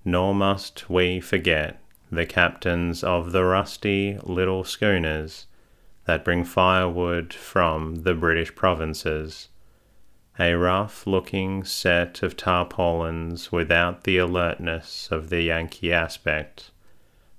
nor 0.04 0.34
must 0.34 0.90
we 0.90 1.20
forget 1.20 1.80
the 2.12 2.26
captains 2.26 3.04
of 3.04 3.32
the 3.32 3.44
rusty 3.44 4.18
little 4.24 4.64
schooners 4.64 5.48
that 6.06 6.26
bring 6.26 6.44
firewood 6.44 7.34
from 7.34 7.96
the 8.04 8.14
British 8.14 8.54
provinces, 8.56 9.50
a 10.40 10.54
rough 10.54 11.06
looking 11.06 11.64
set 11.64 12.24
of 12.24 12.36
tarpaulins 12.36 13.52
without 13.52 14.04
the 14.04 14.18
alertness 14.18 15.08
of 15.12 15.30
the 15.30 15.42
Yankee 15.44 15.94
aspect, 15.94 16.72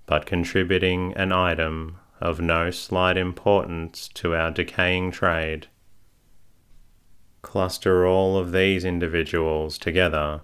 but 0.06 0.24
contributing 0.26 1.12
an 1.14 1.32
item 1.32 1.98
of 2.22 2.40
no 2.40 2.70
slight 2.70 3.16
importance 3.16 4.08
to 4.14 4.34
our 4.34 4.50
decaying 4.50 5.10
trade. 5.10 5.66
Cluster 7.42 8.06
all 8.06 8.38
of 8.38 8.52
these 8.52 8.84
individuals 8.84 9.76
together, 9.76 10.40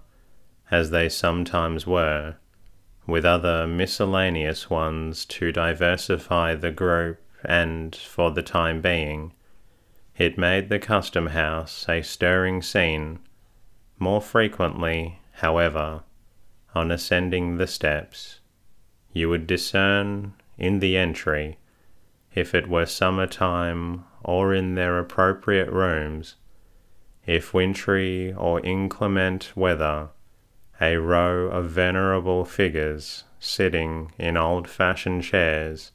as 0.72 0.90
they 0.90 1.08
sometimes 1.08 1.86
were, 1.86 2.34
with 3.06 3.24
other 3.24 3.66
miscellaneous 3.66 4.68
ones 4.68 5.24
to 5.24 5.52
diversify 5.52 6.54
the 6.54 6.72
group 6.72 7.20
and, 7.44 7.94
for 7.94 8.32
the 8.32 8.42
time 8.42 8.82
being, 8.82 9.32
it 10.16 10.36
made 10.36 10.68
the 10.68 10.80
custom 10.80 11.28
house 11.28 11.88
a 11.88 12.02
stirring 12.02 12.60
scene, 12.60 13.20
more 14.00 14.20
frequently, 14.20 15.20
however, 15.34 16.02
on 16.74 16.90
ascending 16.90 17.56
the 17.56 17.68
steps, 17.68 18.40
you 19.12 19.28
would 19.28 19.46
discern 19.46 20.34
in 20.58 20.80
the 20.80 20.96
entry, 20.96 21.56
if 22.34 22.54
it 22.54 22.68
were 22.68 22.86
summer 22.86 23.26
time 23.26 24.04
or 24.22 24.54
in 24.54 24.74
their 24.74 24.98
appropriate 24.98 25.70
rooms, 25.70 26.36
if 27.26 27.52
wintry 27.52 28.32
or 28.32 28.60
inclement 28.60 29.52
weather, 29.54 30.08
a 30.80 30.96
row 30.96 31.46
of 31.48 31.70
venerable 31.70 32.44
figures 32.44 33.24
sitting 33.40 34.12
in 34.18 34.36
old 34.36 34.68
fashioned 34.68 35.22
chairs, 35.22 35.92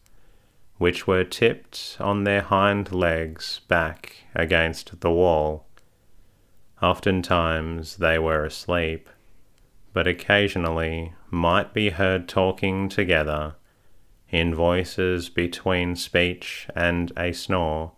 which 0.77 1.07
were 1.07 1.23
tipped 1.23 1.97
on 1.99 2.23
their 2.23 2.41
hind 2.41 2.91
legs 2.91 3.61
back 3.67 4.17
against 4.35 4.99
the 5.01 5.11
wall. 5.11 5.65
Oftentimes 6.81 7.97
they 7.97 8.19
were 8.19 8.45
asleep, 8.45 9.09
but 9.93 10.07
occasionally 10.07 11.13
might 11.29 11.73
be 11.73 11.91
heard 11.91 12.27
talking 12.27 12.89
together 12.89 13.55
in 14.33 14.55
voices 14.55 15.29
between 15.29 15.95
speech 15.95 16.67
and 16.75 17.11
a 17.15 17.31
snore 17.31 17.91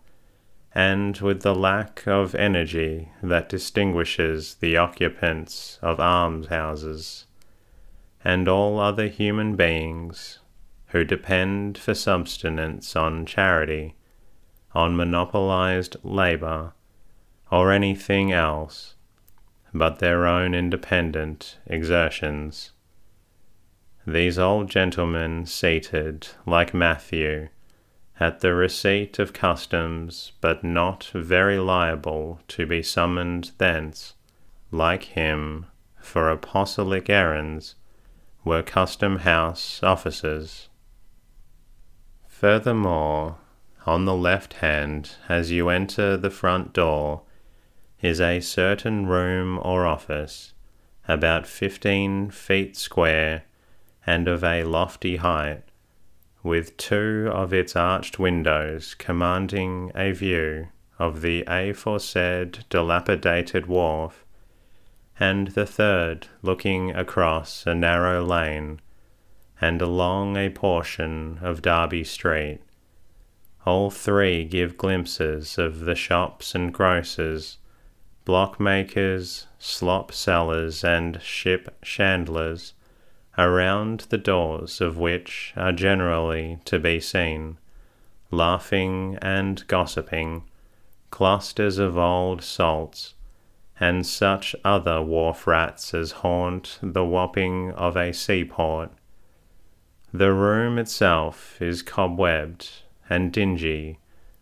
and 0.74 1.16
with 1.16 1.40
the 1.40 1.54
lack 1.54 2.06
of 2.06 2.34
energy 2.34 3.08
that 3.22 3.48
distinguishes 3.48 4.56
the 4.56 4.76
occupants 4.76 5.78
of 5.80 5.98
almshouses 5.98 7.24
and 8.22 8.46
all 8.46 8.78
other 8.78 9.08
human 9.08 9.56
beings 9.56 10.40
who 10.88 11.02
depend 11.04 11.78
for 11.78 11.94
subsistence 11.94 12.94
on 12.94 13.24
charity, 13.24 13.94
on 14.74 14.94
monopolized 14.94 15.96
labor, 16.02 16.74
or 17.50 17.72
anything 17.72 18.30
else 18.30 18.94
but 19.72 20.00
their 20.00 20.26
own 20.26 20.54
independent 20.54 21.56
exertions. 21.66 22.72
These 24.08 24.38
old 24.38 24.70
gentlemen 24.70 25.46
seated, 25.46 26.28
like 26.46 26.72
Matthew, 26.72 27.48
at 28.20 28.38
the 28.38 28.54
receipt 28.54 29.18
of 29.18 29.32
customs, 29.32 30.30
but 30.40 30.62
not 30.62 31.10
very 31.12 31.58
liable 31.58 32.38
to 32.48 32.66
be 32.66 32.84
summoned 32.84 33.50
thence, 33.58 34.14
like 34.70 35.04
him, 35.04 35.66
for 36.00 36.30
apostolic 36.30 37.10
errands, 37.10 37.74
were 38.44 38.62
custom 38.62 39.18
house 39.18 39.82
officers. 39.82 40.68
Furthermore, 42.28 43.38
on 43.86 44.04
the 44.04 44.14
left 44.14 44.54
hand, 44.54 45.16
as 45.28 45.50
you 45.50 45.68
enter 45.68 46.16
the 46.16 46.30
front 46.30 46.72
door, 46.72 47.22
is 48.00 48.20
a 48.20 48.38
certain 48.38 49.06
room 49.06 49.58
or 49.62 49.84
office, 49.84 50.52
about 51.08 51.44
fifteen 51.44 52.30
feet 52.30 52.76
square 52.76 53.42
and 54.06 54.28
of 54.28 54.44
a 54.44 54.62
lofty 54.62 55.16
height, 55.16 55.62
with 56.42 56.76
two 56.76 57.28
of 57.32 57.52
its 57.52 57.74
arched 57.74 58.18
windows 58.18 58.94
commanding 58.94 59.90
a 59.94 60.12
view 60.12 60.68
of 60.98 61.20
the 61.20 61.42
aforesaid 61.48 62.64
dilapidated 62.70 63.66
wharf, 63.66 64.24
and 65.18 65.48
the 65.48 65.66
third 65.66 66.28
looking 66.42 66.94
across 66.94 67.66
a 67.66 67.74
narrow 67.74 68.24
lane 68.24 68.80
and 69.60 69.80
along 69.80 70.36
a 70.36 70.50
portion 70.50 71.38
of 71.40 71.62
Derby 71.62 72.04
Street. 72.04 72.60
All 73.64 73.90
three 73.90 74.44
give 74.44 74.76
glimpses 74.76 75.58
of 75.58 75.80
the 75.80 75.94
shops 75.94 76.54
and 76.54 76.72
grocers, 76.72 77.58
blockmakers, 78.24 79.46
slop 79.58 80.12
sellers, 80.12 80.84
and 80.84 81.20
ship 81.22 81.76
chandlers 81.82 82.74
around 83.38 84.00
the 84.08 84.18
doors 84.18 84.80
of 84.80 84.96
which 84.96 85.52
are 85.56 85.72
generally 85.72 86.58
to 86.64 86.78
be 86.78 86.98
seen, 86.98 87.58
laughing 88.30 89.18
and 89.20 89.66
gossiping, 89.68 90.42
clusters 91.10 91.78
of 91.78 91.98
old 91.98 92.42
salts, 92.42 93.14
and 93.78 94.06
such 94.06 94.56
other 94.64 95.02
wharf 95.02 95.46
rats 95.46 95.92
as 95.92 96.12
haunt 96.12 96.78
the 96.82 97.04
Wapping 97.04 97.72
of 97.72 97.96
a 97.96 98.12
seaport. 98.12 98.90
The 100.12 100.32
room 100.32 100.78
itself 100.78 101.60
is 101.60 101.82
cobwebbed 101.82 102.82
and 103.10 103.32
dingy 103.32 103.98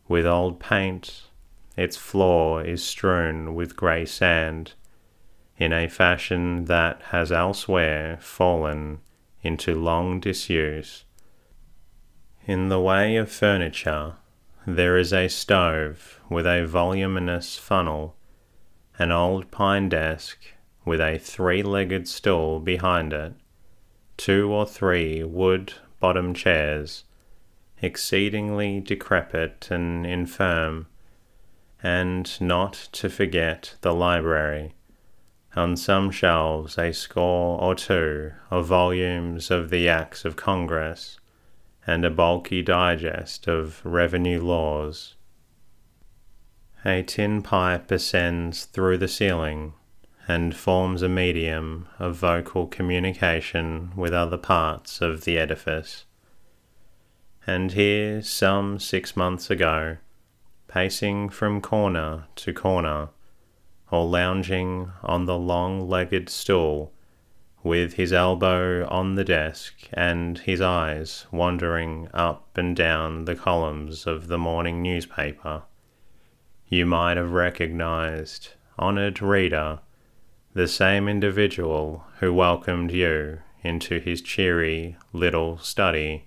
with 0.06 0.24
old 0.24 0.60
paint, 0.60 1.22
its 1.76 1.96
floor 1.96 2.62
is 2.62 2.84
strewn 2.84 3.54
with 3.54 3.74
grey 3.74 4.04
sand 4.04 4.74
in 5.56 5.72
a 5.72 5.88
fashion 5.88 6.64
that 6.64 7.00
has 7.10 7.30
elsewhere 7.30 8.18
fallen 8.20 8.98
into 9.42 9.74
long 9.74 10.18
disuse. 10.18 11.04
In 12.46 12.68
the 12.68 12.80
way 12.80 13.16
of 13.16 13.30
furniture, 13.30 14.14
there 14.66 14.96
is 14.96 15.12
a 15.12 15.28
stove 15.28 16.20
with 16.28 16.46
a 16.46 16.66
voluminous 16.66 17.56
funnel, 17.58 18.16
an 18.98 19.12
old 19.12 19.50
pine 19.50 19.88
desk 19.88 20.38
with 20.84 21.00
a 21.00 21.18
three 21.18 21.62
legged 21.62 22.08
stool 22.08 22.60
behind 22.60 23.12
it, 23.12 23.34
two 24.16 24.50
or 24.50 24.66
three 24.66 25.22
wood 25.22 25.74
bottomed 26.00 26.36
chairs, 26.36 27.04
exceedingly 27.80 28.80
decrepit 28.80 29.68
and 29.70 30.06
infirm, 30.06 30.86
and 31.82 32.40
not 32.40 32.72
to 32.92 33.08
forget 33.08 33.76
the 33.82 33.92
library 33.94 34.74
on 35.56 35.76
some 35.76 36.10
shelves 36.10 36.76
a 36.78 36.92
score 36.92 37.60
or 37.60 37.74
two 37.74 38.32
of 38.50 38.66
volumes 38.66 39.50
of 39.50 39.70
the 39.70 39.88
Acts 39.88 40.24
of 40.24 40.36
Congress 40.36 41.18
and 41.86 42.04
a 42.04 42.10
bulky 42.10 42.62
digest 42.62 43.46
of 43.46 43.80
revenue 43.84 44.42
laws. 44.42 45.14
A 46.84 47.02
tin 47.02 47.42
pipe 47.42 47.90
ascends 47.90 48.64
through 48.64 48.98
the 48.98 49.08
ceiling 49.08 49.74
and 50.26 50.56
forms 50.56 51.02
a 51.02 51.08
medium 51.08 51.86
of 51.98 52.16
vocal 52.16 52.66
communication 52.66 53.92
with 53.94 54.12
other 54.12 54.38
parts 54.38 55.00
of 55.00 55.24
the 55.24 55.38
edifice. 55.38 56.04
And 57.46 57.72
here, 57.72 58.22
some 58.22 58.78
six 58.78 59.16
months 59.16 59.50
ago, 59.50 59.98
pacing 60.66 61.28
from 61.28 61.60
corner 61.60 62.24
to 62.36 62.52
corner, 62.54 63.10
or 63.90 64.04
lounging 64.04 64.90
on 65.02 65.26
the 65.26 65.38
long 65.38 65.88
legged 65.88 66.28
stool, 66.28 66.92
with 67.62 67.94
his 67.94 68.12
elbow 68.12 68.86
on 68.88 69.14
the 69.14 69.24
desk 69.24 69.74
and 69.92 70.38
his 70.40 70.60
eyes 70.60 71.26
wandering 71.32 72.08
up 72.12 72.56
and 72.56 72.76
down 72.76 73.24
the 73.24 73.34
columns 73.34 74.06
of 74.06 74.28
the 74.28 74.38
morning 74.38 74.82
newspaper, 74.82 75.62
you 76.68 76.84
might 76.84 77.16
have 77.16 77.32
recognized, 77.32 78.50
honoured 78.78 79.22
reader, 79.22 79.78
the 80.52 80.68
same 80.68 81.08
individual 81.08 82.04
who 82.20 82.32
welcomed 82.32 82.90
you 82.90 83.40
into 83.62 83.98
his 83.98 84.20
cheery 84.20 84.96
little 85.12 85.58
study, 85.58 86.26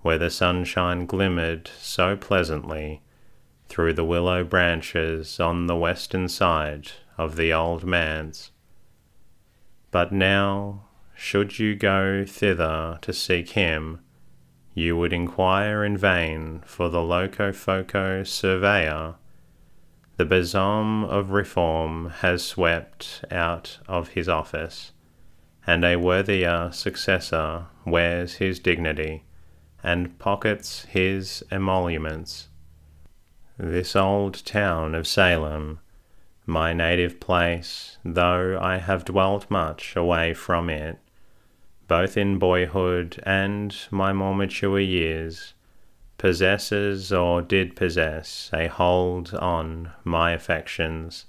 where 0.00 0.18
the 0.18 0.30
sunshine 0.30 1.06
glimmered 1.06 1.70
so 1.78 2.16
pleasantly 2.16 3.02
through 3.72 3.94
the 3.94 4.04
willow 4.04 4.44
branches 4.44 5.40
on 5.40 5.66
the 5.66 5.74
western 5.74 6.28
side 6.28 6.92
of 7.16 7.36
the 7.36 7.50
old 7.50 7.84
manse. 7.84 8.50
But 9.90 10.12
now, 10.12 10.82
should 11.14 11.58
you 11.58 11.74
go 11.74 12.26
thither 12.26 12.98
to 13.00 13.12
seek 13.14 13.52
him, 13.52 14.00
you 14.74 14.94
would 14.98 15.14
inquire 15.14 15.84
in 15.84 15.96
vain 15.96 16.62
for 16.66 16.90
the 16.90 16.98
Locofoco 16.98 18.26
surveyor. 18.26 19.14
The 20.18 20.26
besom 20.26 21.04
of 21.04 21.30
reform 21.30 22.10
has 22.20 22.44
swept 22.44 23.24
out 23.30 23.78
of 23.88 24.08
his 24.08 24.28
office, 24.28 24.92
and 25.66 25.82
a 25.82 25.96
worthier 25.96 26.68
successor 26.72 27.68
wears 27.86 28.34
his 28.34 28.58
dignity, 28.58 29.24
and 29.82 30.18
pockets 30.18 30.84
his 30.90 31.42
emoluments. 31.50 32.48
This 33.58 33.94
old 33.94 34.44
town 34.46 34.94
of 34.94 35.06
Salem, 35.06 35.80
my 36.46 36.72
native 36.72 37.20
place, 37.20 37.98
though 38.02 38.58
I 38.58 38.78
have 38.78 39.04
dwelt 39.04 39.50
much 39.50 39.94
away 39.94 40.32
from 40.32 40.70
it, 40.70 40.98
both 41.86 42.16
in 42.16 42.38
boyhood 42.38 43.22
and 43.24 43.76
my 43.90 44.12
more 44.14 44.34
mature 44.34 44.80
years, 44.80 45.52
possesses 46.16 47.12
or 47.12 47.42
did 47.42 47.76
possess 47.76 48.48
a 48.54 48.68
hold 48.68 49.34
on 49.34 49.92
my 50.02 50.32
affections, 50.32 51.26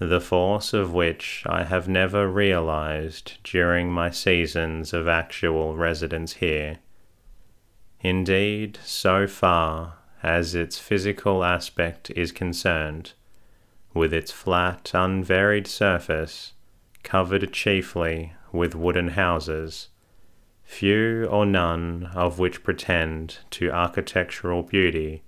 the 0.00 0.22
force 0.22 0.72
of 0.72 0.94
which 0.94 1.42
I 1.44 1.64
have 1.64 1.86
never 1.86 2.28
realized 2.28 3.38
during 3.44 3.92
my 3.92 4.10
seasons 4.10 4.94
of 4.94 5.06
actual 5.06 5.76
residence 5.76 6.34
here. 6.34 6.78
Indeed, 8.00 8.78
so 8.84 9.26
far 9.26 9.98
as 10.22 10.54
its 10.54 10.78
physical 10.78 11.44
aspect 11.44 12.10
is 12.10 12.32
concerned, 12.32 13.12
with 13.94 14.12
its 14.12 14.32
flat, 14.32 14.90
unvaried 14.94 15.66
surface, 15.66 16.52
covered 17.02 17.52
chiefly 17.52 18.32
with 18.52 18.74
wooden 18.74 19.08
houses, 19.08 19.88
few 20.64 21.24
or 21.26 21.46
none 21.46 22.10
of 22.14 22.38
which 22.38 22.62
pretend 22.62 23.38
to 23.50 23.70
architectural 23.70 24.62
beauty, 24.62 25.22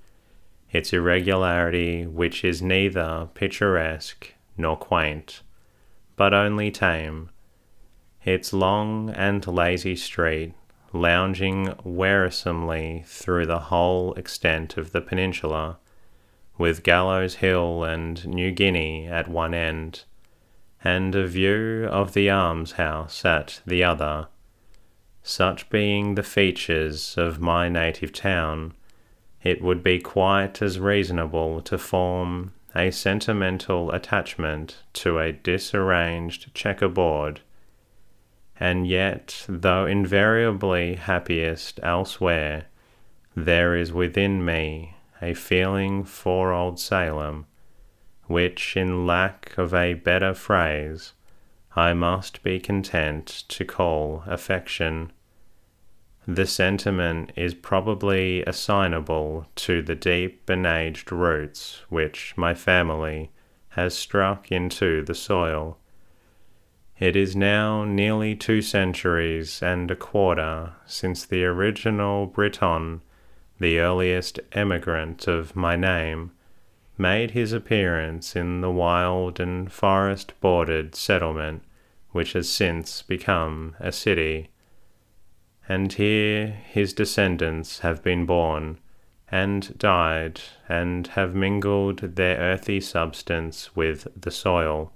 its 0.71 0.93
irregularity 0.93 2.07
which 2.07 2.45
is 2.45 2.61
neither 2.61 3.29
picturesque 3.35 4.35
nor 4.57 4.77
quaint, 4.77 5.43
but 6.17 6.35
only 6.35 6.71
tame, 6.71 7.31
its 8.25 8.53
long 8.53 9.11
and 9.11 9.47
lazy 9.47 9.97
street 9.97 10.53
lounging 10.93 11.75
wearisomely 11.85 13.05
through 13.07 13.47
the 13.47 13.59
whole 13.59 14.15
extent 14.15 14.77
of 14.77 14.93
the 14.93 15.01
peninsula, 15.01 15.79
with 16.57 16.83
Gallows 16.83 17.37
Hill 17.37 17.85
and 17.85 18.27
New 18.27 18.51
Guinea 18.51 19.07
at 19.07 19.29
one 19.29 19.55
end, 19.55 20.05
and 20.83 21.15
a 21.15 21.27
view 21.27 21.89
of 21.91 22.15
the 22.15 22.31
almshouse 22.31 23.25
at 23.25 23.61
the 23.67 23.85
other. 23.85 24.29
Such 25.23 25.69
being 25.69 26.15
the 26.15 26.23
features 26.23 27.17
of 27.19 27.41
my 27.41 27.69
native 27.69 28.13
town, 28.13 28.75
it 29.43 29.61
would 29.63 29.83
be 29.83 29.99
quite 29.99 30.63
as 30.63 30.81
reasonable 30.81 31.61
to 31.63 31.79
form 31.79 32.55
a 32.75 32.91
sentimental 32.91 33.91
attachment 33.93 34.83
to 34.95 35.19
a 35.19 35.33
disarranged 35.33 36.55
checkerboard 36.55 37.41
and 38.61 38.87
yet, 38.87 39.45
though 39.49 39.87
invariably 39.87 40.97
happiest 40.97 41.79
elsewhere, 41.83 42.67
there 43.35 43.77
is 43.77 43.93
within 43.93 44.45
me 44.45 44.97
a 45.23 45.35
feeling 45.35 46.05
for 46.05 46.53
old 46.53 46.81
Salem, 46.81 47.47
which, 48.27 48.77
in 48.77 49.07
lack 49.07 49.57
of 49.57 49.73
a 49.73 49.95
better 49.95 50.35
phrase, 50.35 51.13
I 51.77 51.93
must 51.93 52.43
be 52.43 52.59
content 52.59 53.45
to 53.49 53.65
call 53.65 54.25
affection. 54.27 55.13
The 56.27 56.47
sentiment 56.47 57.33
is 57.37 57.55
probably 57.55 58.43
assignable 58.45 59.47
to 59.57 59.83
the 59.83 59.95
deep 59.95 60.49
and 60.51 60.67
aged 60.67 61.13
roots 61.13 61.83
which 61.89 62.35
my 62.37 62.55
family 62.55 63.31
has 63.71 63.97
struck 63.97 64.51
into 64.51 65.03
the 65.05 65.15
soil 65.15 65.79
it 66.99 67.15
is 67.15 67.37
now 67.37 67.85
nearly 67.85 68.35
two 68.35 68.61
centuries 68.61 69.63
and 69.63 69.91
a 69.91 69.97
quarter 69.97 70.73
since 70.85 71.25
the 71.25 71.45
original 71.45 72.27
Briton, 72.27 73.01
the 73.61 73.79
earliest 73.79 74.41
emigrant 74.53 75.29
of 75.29 75.55
my 75.55 75.77
name, 75.77 76.33
made 76.97 77.31
his 77.31 77.53
appearance 77.53 78.35
in 78.35 78.61
the 78.61 78.71
wild 78.71 79.39
and 79.39 79.71
forest 79.71 80.33
bordered 80.41 80.95
settlement 80.95 81.63
which 82.11 82.33
has 82.33 82.51
since 82.51 83.03
become 83.03 83.77
a 83.79 83.93
city. 83.93 84.51
And 85.69 85.93
here 85.93 86.47
his 86.47 86.93
descendants 86.93 87.81
have 87.81 88.03
been 88.03 88.27
born, 88.27 88.79
and 89.31 89.77
died, 89.79 90.41
and 90.69 91.07
have 91.09 91.35
mingled 91.35 91.99
their 92.17 92.39
earthy 92.39 92.81
substance 92.81 93.77
with 93.77 94.09
the 94.21 94.31
soil 94.31 94.93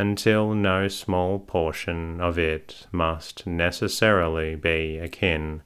until 0.00 0.54
no 0.54 0.88
small 0.88 1.38
portion 1.38 2.22
of 2.22 2.38
it 2.38 2.86
must 2.90 3.46
necessarily 3.46 4.56
be 4.56 4.96
akin 4.96 5.60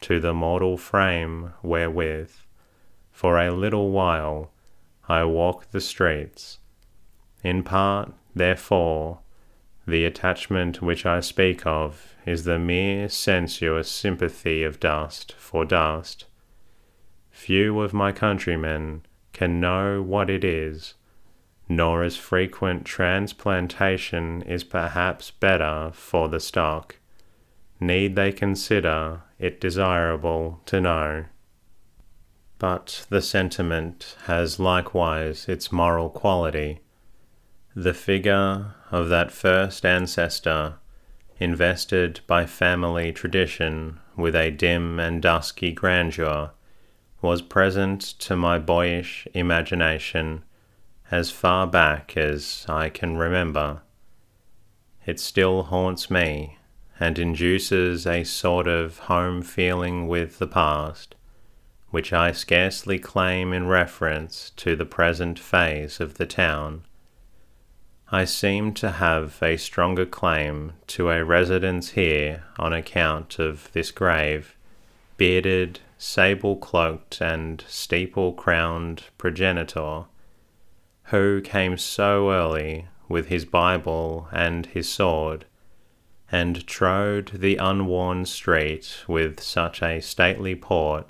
to 0.00 0.20
the 0.20 0.32
mortal 0.32 0.76
frame 0.76 1.52
wherewith, 1.64 2.30
for 3.10 3.40
a 3.40 3.50
little 3.50 3.90
while, 3.90 4.52
I 5.08 5.24
walk 5.24 5.72
the 5.72 5.80
streets. 5.80 6.58
In 7.42 7.64
part, 7.64 8.12
therefore, 8.36 9.18
the 9.84 10.04
attachment 10.04 10.80
which 10.80 11.04
I 11.04 11.18
speak 11.18 11.66
of 11.66 12.14
is 12.24 12.44
the 12.44 12.60
mere 12.60 13.08
sensuous 13.08 13.90
sympathy 13.90 14.62
of 14.62 14.78
dust 14.78 15.32
for 15.32 15.64
dust. 15.64 16.26
Few 17.32 17.80
of 17.80 17.92
my 17.92 18.12
countrymen 18.12 19.02
can 19.32 19.58
know 19.58 20.00
what 20.00 20.30
it 20.30 20.44
is 20.44 20.94
nor 21.76 22.02
as 22.02 22.16
frequent 22.18 22.84
transplantation 22.84 24.42
is 24.42 24.62
perhaps 24.62 25.30
better 25.30 25.90
for 25.94 26.28
the 26.28 26.38
stock, 26.38 26.96
need 27.80 28.14
they 28.14 28.30
consider 28.30 29.22
it 29.38 29.58
desirable 29.58 30.60
to 30.66 30.80
know. 30.80 31.24
But 32.58 33.06
the 33.08 33.22
sentiment 33.22 34.16
has 34.26 34.60
likewise 34.60 35.48
its 35.48 35.72
moral 35.72 36.10
quality. 36.10 36.80
The 37.74 37.94
figure 37.94 38.74
of 38.90 39.08
that 39.08 39.32
first 39.32 39.86
ancestor, 39.86 40.74
invested 41.38 42.20
by 42.26 42.44
family 42.44 43.12
tradition 43.12 43.98
with 44.14 44.36
a 44.36 44.50
dim 44.50 45.00
and 45.00 45.22
dusky 45.22 45.72
grandeur, 45.72 46.50
was 47.22 47.40
present 47.40 48.02
to 48.18 48.36
my 48.36 48.58
boyish 48.58 49.26
imagination 49.32 50.44
as 51.12 51.30
far 51.30 51.66
back 51.66 52.16
as 52.16 52.64
I 52.70 52.88
can 52.88 53.18
remember. 53.18 53.82
It 55.04 55.20
still 55.20 55.64
haunts 55.64 56.10
me 56.10 56.56
and 56.98 57.18
induces 57.18 58.06
a 58.06 58.24
sort 58.24 58.66
of 58.66 58.98
home 59.00 59.42
feeling 59.42 60.08
with 60.08 60.38
the 60.38 60.46
past, 60.46 61.14
which 61.90 62.14
I 62.14 62.32
scarcely 62.32 62.98
claim 62.98 63.52
in 63.52 63.66
reference 63.66 64.52
to 64.56 64.74
the 64.74 64.86
present 64.86 65.38
phase 65.38 66.00
of 66.00 66.14
the 66.14 66.24
town. 66.24 66.86
I 68.10 68.24
seem 68.24 68.72
to 68.74 68.92
have 68.92 69.38
a 69.42 69.58
stronger 69.58 70.06
claim 70.06 70.72
to 70.88 71.10
a 71.10 71.24
residence 71.24 71.90
here 71.90 72.44
on 72.58 72.72
account 72.72 73.38
of 73.38 73.70
this 73.72 73.90
grave, 73.90 74.56
bearded, 75.18 75.80
sable 75.98 76.56
cloaked, 76.56 77.20
and 77.20 77.62
steeple 77.68 78.32
crowned 78.32 79.04
progenitor 79.18 80.04
who 81.12 81.42
came 81.42 81.76
so 81.76 82.32
early 82.32 82.86
with 83.06 83.28
his 83.28 83.44
Bible 83.44 84.26
and 84.32 84.64
his 84.64 84.90
sword, 84.90 85.44
and 86.30 86.66
trode 86.66 87.30
the 87.34 87.58
unworn 87.58 88.24
street 88.24 89.04
with 89.06 89.38
such 89.38 89.82
a 89.82 90.00
stately 90.00 90.54
port, 90.54 91.06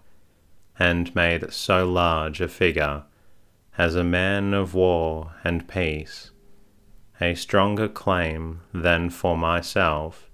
and 0.77 1.15
made 1.15 1.53
so 1.53 1.89
large 1.89 2.41
a 2.41 2.49
figure, 2.49 3.05
as 3.79 3.95
a 3.95 4.03
man 4.03 4.53
of 4.53 4.75
war 4.75 5.35
and 5.45 5.69
peace, 5.69 6.33
a 7.21 7.37
stronger 7.37 7.87
claim 7.87 8.61
than 8.75 9.09
for 9.09 9.37
myself, 9.37 10.29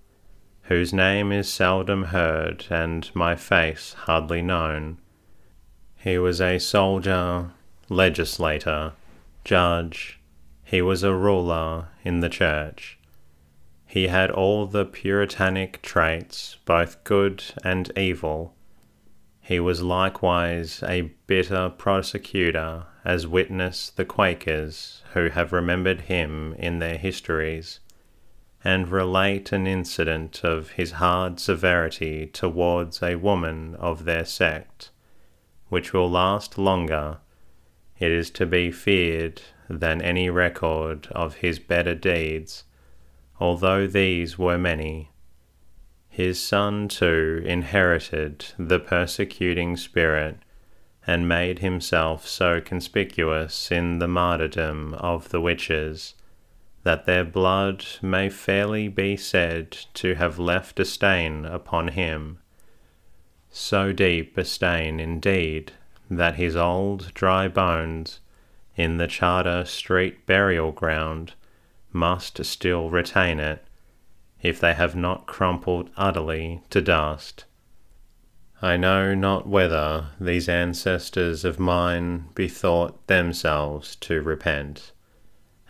whose 0.63 0.95
name 0.95 1.31
is 1.31 1.47
seldom 1.47 2.05
heard 2.05 2.65
and 2.71 3.11
my 3.15 3.37
face 3.37 3.93
hardly 4.07 4.41
known. 4.41 4.97
He 5.95 6.17
was 6.17 6.41
a 6.41 6.59
soldier, 6.59 7.51
legislator, 7.91 8.95
judge, 9.45 10.21
he 10.65 10.83
was 10.83 11.03
a 11.03 11.15
ruler 11.15 11.89
in 12.05 12.21
the 12.21 12.29
church. 12.29 12.99
He 13.87 14.09
had 14.09 14.31
all 14.31 14.67
the 14.67 14.85
puritanic 14.85 15.81
traits, 15.81 16.59
both 16.67 17.03
good 17.05 17.43
and 17.65 17.91
evil. 17.97 18.55
He 19.41 19.59
was 19.59 19.83
likewise 19.83 20.83
a 20.87 21.13
bitter 21.27 21.71
prosecutor, 21.71 22.85
as 23.03 23.27
witness 23.27 23.89
the 23.89 24.05
Quakers 24.05 25.03
who 25.15 25.31
have 25.31 25.55
remembered 25.55 26.03
him 26.03 26.53
in 26.59 26.81
their 26.81 26.99
histories, 26.99 27.81
and 28.63 28.89
relate 28.89 29.53
an 29.53 29.67
incident 29.67 30.45
of 30.45 30.73
his 30.73 30.93
hard 30.93 31.41
severity 31.41 32.27
towards 32.27 33.03
a 33.03 33.17
woman 33.17 33.75
of 33.77 34.05
their 34.05 34.27
sect, 34.27 34.91
which 35.71 35.95
will 35.95 36.11
last 36.11 36.59
longer 36.59 37.19
it 37.99 38.11
is 38.11 38.31
to 38.31 38.47
be 38.47 38.71
feared 38.71 39.43
than 39.69 40.01
any 40.01 40.31
record 40.31 41.09
of 41.13 41.37
his 41.37 41.59
better 41.59 41.95
deeds, 41.95 42.65
although 43.41 43.87
these 43.87 44.39
were 44.39 44.59
many. 44.59 45.11
His 46.09 46.41
son 46.43 46.89
too 46.89 47.43
inherited 47.45 48.47
the 48.59 48.81
persecuting 48.81 49.77
spirit 49.77 50.39
and 51.07 51.29
made 51.29 51.61
himself 51.61 52.27
so 52.27 52.61
conspicuous 52.61 53.71
in 53.71 53.99
the 53.99 54.09
martyrdom 54.09 54.95
of 54.95 55.29
the 55.31 55.41
witches 55.41 56.15
that 56.83 57.07
their 57.07 57.25
blood 57.25 57.85
may 58.03 58.29
fairly 58.29 58.89
be 58.89 59.17
said 59.17 59.71
to 59.95 60.15
have 60.15 60.39
left 60.39 60.81
a 60.81 60.85
stain 60.85 61.45
upon 61.45 61.89
him. 61.89 62.39
So 63.51 63.93
deep 63.93 64.37
a 64.37 64.45
stain 64.45 65.01
indeed 65.01 65.73
that 66.11 66.37
his 66.37 66.57
old 66.57 67.13
dry 67.15 67.49
bones 67.49 68.21
in 68.77 68.97
the 68.97 69.07
Charter 69.07 69.65
Street 69.65 70.25
burial 70.27 70.73
ground 70.73 71.35
must 71.93 72.45
still 72.45 72.91
retain 72.91 73.41
it, 73.41 73.65
if 74.41 74.61
they 74.61 74.75
have 74.75 74.95
not 74.95 75.27
crumpled 75.27 75.91
utterly 75.97 76.63
to 76.71 76.81
dust. 76.81 77.45
I 78.63 78.77
know 78.77 79.15
not 79.15 79.47
whether 79.47 80.09
these 80.21 80.49
ancestors 80.49 81.45
of 81.45 81.59
mine 81.59 82.29
bethought 82.35 83.07
themselves 83.07 83.97
to 83.97 84.23
repent, 84.23 84.93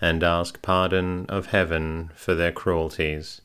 and 0.01 0.23
ask 0.23 0.63
pardon 0.63 1.27
of 1.27 1.47
heaven 1.47 2.11
for 2.15 2.35
their 2.35 2.53
cruelties, 2.53 3.41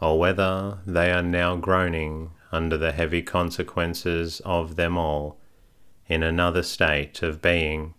or 0.00 0.18
whether 0.18 0.78
they 0.86 1.12
are 1.12 1.22
now 1.22 1.56
groaning 1.56 2.30
under 2.50 2.76
the 2.76 2.92
heavy 2.92 3.22
consequences 3.22 4.40
of 4.44 4.76
them 4.76 4.98
all 4.98 5.38
in 6.08 6.22
another 6.22 6.62
state 6.62 7.22
of 7.22 7.40
being. 7.40 7.94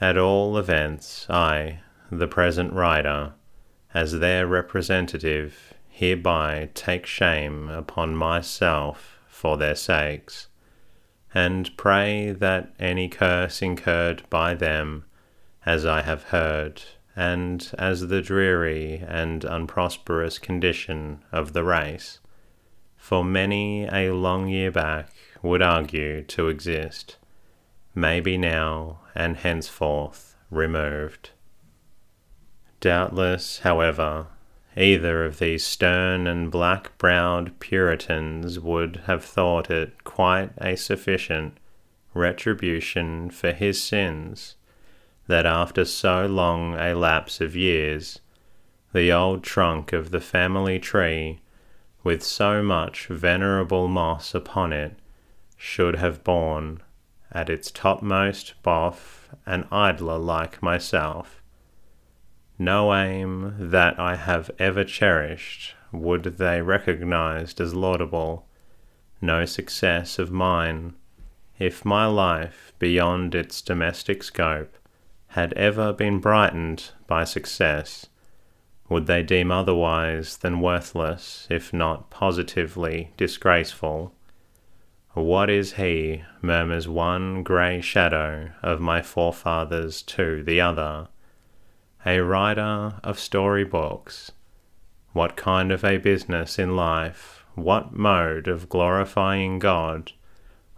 At 0.00 0.16
all 0.16 0.56
events, 0.56 1.26
I, 1.28 1.80
the 2.10 2.26
present 2.26 2.72
writer, 2.72 3.34
as 3.92 4.18
their 4.18 4.46
representative, 4.46 5.74
hereby 5.88 6.70
take 6.74 7.06
shame 7.06 7.68
upon 7.68 8.16
myself 8.16 9.18
for 9.28 9.56
their 9.56 9.74
sakes, 9.74 10.48
and 11.34 11.76
pray 11.76 12.32
that 12.32 12.72
any 12.78 13.08
curse 13.08 13.60
incurred 13.62 14.22
by 14.30 14.54
them, 14.54 15.04
as 15.66 15.84
I 15.84 16.02
have 16.02 16.24
heard, 16.24 16.82
and 17.14 17.70
as 17.78 18.08
the 18.08 18.22
dreary 18.22 19.04
and 19.06 19.44
unprosperous 19.44 20.38
condition 20.38 21.22
of 21.30 21.52
the 21.52 21.64
race, 21.64 22.20
for 22.96 23.24
many 23.24 23.86
a 23.86 24.12
long 24.14 24.48
year 24.48 24.70
back 24.70 25.12
would 25.42 25.62
argue 25.62 26.22
to 26.22 26.48
exist, 26.48 27.16
may 27.94 28.20
be 28.20 28.36
now 28.36 29.00
and 29.14 29.38
henceforth 29.38 30.36
removed. 30.50 31.30
Doubtless, 32.80 33.60
however, 33.60 34.26
either 34.76 35.24
of 35.24 35.38
these 35.38 35.64
stern 35.64 36.26
and 36.26 36.50
black 36.50 36.96
browed 36.98 37.58
Puritans 37.60 38.58
would 38.58 39.02
have 39.06 39.24
thought 39.24 39.70
it 39.70 40.04
quite 40.04 40.50
a 40.58 40.76
sufficient 40.76 41.58
retribution 42.14 43.30
for 43.30 43.52
his 43.52 43.82
sins 43.82 44.56
that 45.26 45.46
after 45.46 45.84
so 45.84 46.26
long 46.26 46.74
a 46.74 46.94
lapse 46.94 47.40
of 47.40 47.54
years, 47.54 48.20
the 48.92 49.12
old 49.12 49.44
trunk 49.44 49.92
of 49.92 50.10
the 50.10 50.20
family 50.20 50.78
tree, 50.78 51.40
with 52.02 52.22
so 52.22 52.62
much 52.62 53.06
venerable 53.06 53.86
moss 53.86 54.34
upon 54.34 54.72
it, 54.72 54.96
should 55.62 55.96
have 55.96 56.24
borne, 56.24 56.80
at 57.30 57.50
its 57.50 57.70
topmost 57.70 58.54
bough, 58.62 58.96
an 59.44 59.68
idler 59.70 60.16
like 60.16 60.62
myself. 60.62 61.42
No 62.58 62.94
aim 62.94 63.54
that 63.58 64.00
I 64.00 64.16
have 64.16 64.50
ever 64.58 64.84
cherished 64.84 65.74
would 65.92 66.24
they 66.38 66.62
recognized 66.62 67.60
as 67.60 67.74
laudable, 67.74 68.48
no 69.20 69.44
success 69.44 70.18
of 70.18 70.30
mine, 70.30 70.94
if 71.58 71.84
my 71.84 72.06
life 72.06 72.72
beyond 72.78 73.34
its 73.34 73.60
domestic 73.60 74.22
scope 74.22 74.78
had 75.28 75.52
ever 75.52 75.92
been 75.92 76.20
brightened 76.20 76.90
by 77.06 77.24
success, 77.24 78.06
would 78.88 79.06
they 79.06 79.22
deem 79.22 79.50
otherwise 79.50 80.38
than 80.38 80.62
worthless, 80.62 81.46
if 81.50 81.70
not 81.70 82.08
positively 82.08 83.12
disgraceful. 83.18 84.14
What 85.14 85.50
is 85.50 85.72
he, 85.72 86.22
murmurs 86.40 86.86
one 86.86 87.42
grey 87.42 87.80
shadow 87.80 88.50
of 88.62 88.80
my 88.80 89.02
forefathers 89.02 90.02
to 90.02 90.44
the 90.44 90.60
other? 90.60 91.08
A 92.06 92.20
writer 92.20 92.94
of 93.02 93.18
story 93.18 93.64
books. 93.64 94.30
What 95.12 95.34
kind 95.34 95.72
of 95.72 95.84
a 95.84 95.96
business 95.96 96.60
in 96.60 96.76
life, 96.76 97.44
what 97.56 97.92
mode 97.92 98.46
of 98.46 98.68
glorifying 98.68 99.58
God, 99.58 100.12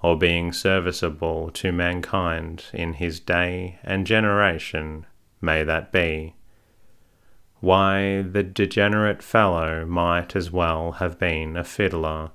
or 0.03 0.17
being 0.17 0.51
serviceable 0.51 1.51
to 1.51 1.71
mankind 1.71 2.65
in 2.73 2.95
his 2.95 3.21
day 3.21 3.81
and 3.85 4.07
generation, 4.07 5.05
may 5.43 5.63
that 5.63 5.93
be? 5.93 6.37
Why, 7.61 8.23
the 8.23 8.43
degenerate 8.43 9.23
fellow 9.23 9.85
might 9.85 10.35
as 10.35 10.51
well 10.51 10.93
have 10.93 11.19
been 11.19 11.55
a 11.55 11.65
fiddler 11.65 12.31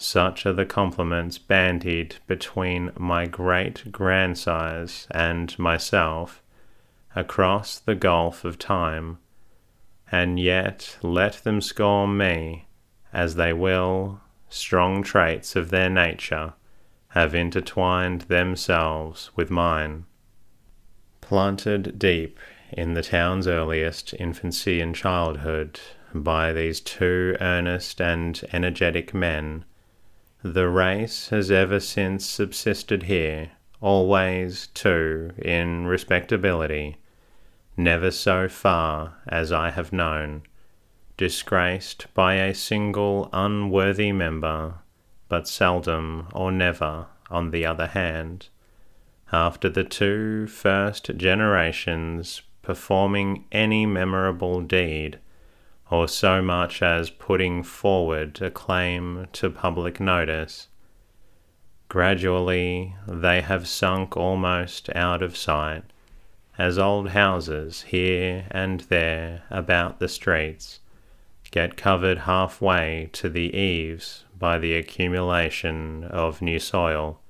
such 0.00 0.46
are 0.46 0.52
the 0.52 0.64
compliments 0.64 1.38
bandied 1.38 2.14
between 2.28 2.92
my 2.96 3.26
great 3.26 3.90
grandsires 3.90 5.08
and 5.10 5.58
myself 5.58 6.40
across 7.16 7.80
the 7.80 7.96
gulf 7.96 8.44
of 8.44 8.58
time, 8.58 9.18
and 10.12 10.38
yet 10.38 10.96
let 11.02 11.34
them 11.42 11.60
scorn 11.60 12.16
me 12.16 12.68
as 13.12 13.34
they 13.34 13.52
will, 13.52 14.20
strong 14.48 15.02
traits 15.02 15.56
of 15.56 15.70
their 15.70 15.90
nature 15.90 16.52
have 17.08 17.34
intertwined 17.34 18.22
themselves 18.22 19.30
with 19.34 19.50
mine. 19.50 20.04
Planted 21.20 21.98
deep 21.98 22.38
in 22.70 22.94
the 22.94 23.02
town's 23.02 23.48
earliest 23.48 24.14
infancy 24.14 24.80
and 24.80 24.94
childhood 24.94 25.80
by 26.14 26.52
these 26.52 26.80
two 26.80 27.36
earnest 27.40 28.00
and 28.00 28.40
energetic 28.52 29.12
men, 29.12 29.64
the 30.42 30.68
race 30.68 31.30
has 31.30 31.50
ever 31.50 31.80
since 31.80 32.24
subsisted 32.24 33.04
here, 33.04 33.50
always, 33.80 34.68
too, 34.68 35.32
in 35.38 35.86
respectability, 35.86 36.96
never 37.76 38.10
so 38.10 38.48
far 38.48 39.16
as 39.26 39.50
I 39.52 39.70
have 39.70 39.92
known, 39.92 40.42
disgraced 41.16 42.06
by 42.14 42.34
a 42.34 42.54
single 42.54 43.28
unworthy 43.32 44.12
member, 44.12 44.74
but 45.28 45.48
seldom 45.48 46.28
or 46.32 46.52
never, 46.52 47.06
on 47.30 47.50
the 47.50 47.66
other 47.66 47.88
hand, 47.88 48.48
after 49.32 49.68
the 49.68 49.84
two 49.84 50.46
first 50.46 51.16
generations 51.16 52.42
performing 52.62 53.44
any 53.50 53.86
memorable 53.86 54.60
deed 54.60 55.18
or 55.90 56.06
so 56.08 56.42
much 56.42 56.82
as 56.82 57.10
putting 57.10 57.62
forward 57.62 58.40
a 58.42 58.50
claim 58.50 59.26
to 59.32 59.50
public 59.50 60.00
notice. 60.00 60.68
Gradually, 61.88 62.94
they 63.06 63.40
have 63.40 63.66
sunk 63.66 64.16
almost 64.16 64.90
out 64.94 65.22
of 65.22 65.36
sight, 65.36 65.84
as 66.58 66.78
old 66.78 67.10
houses 67.10 67.82
here 67.82 68.46
and 68.50 68.80
there 68.80 69.42
about 69.50 69.98
the 69.98 70.08
streets 70.08 70.80
get 71.50 71.76
covered 71.76 72.18
halfway 72.18 73.08
to 73.12 73.28
the 73.28 73.56
eaves 73.56 74.24
by 74.38 74.58
the 74.58 74.74
accumulation 74.74 76.04
of 76.04 76.42
new 76.42 76.58
soil. 76.58 77.20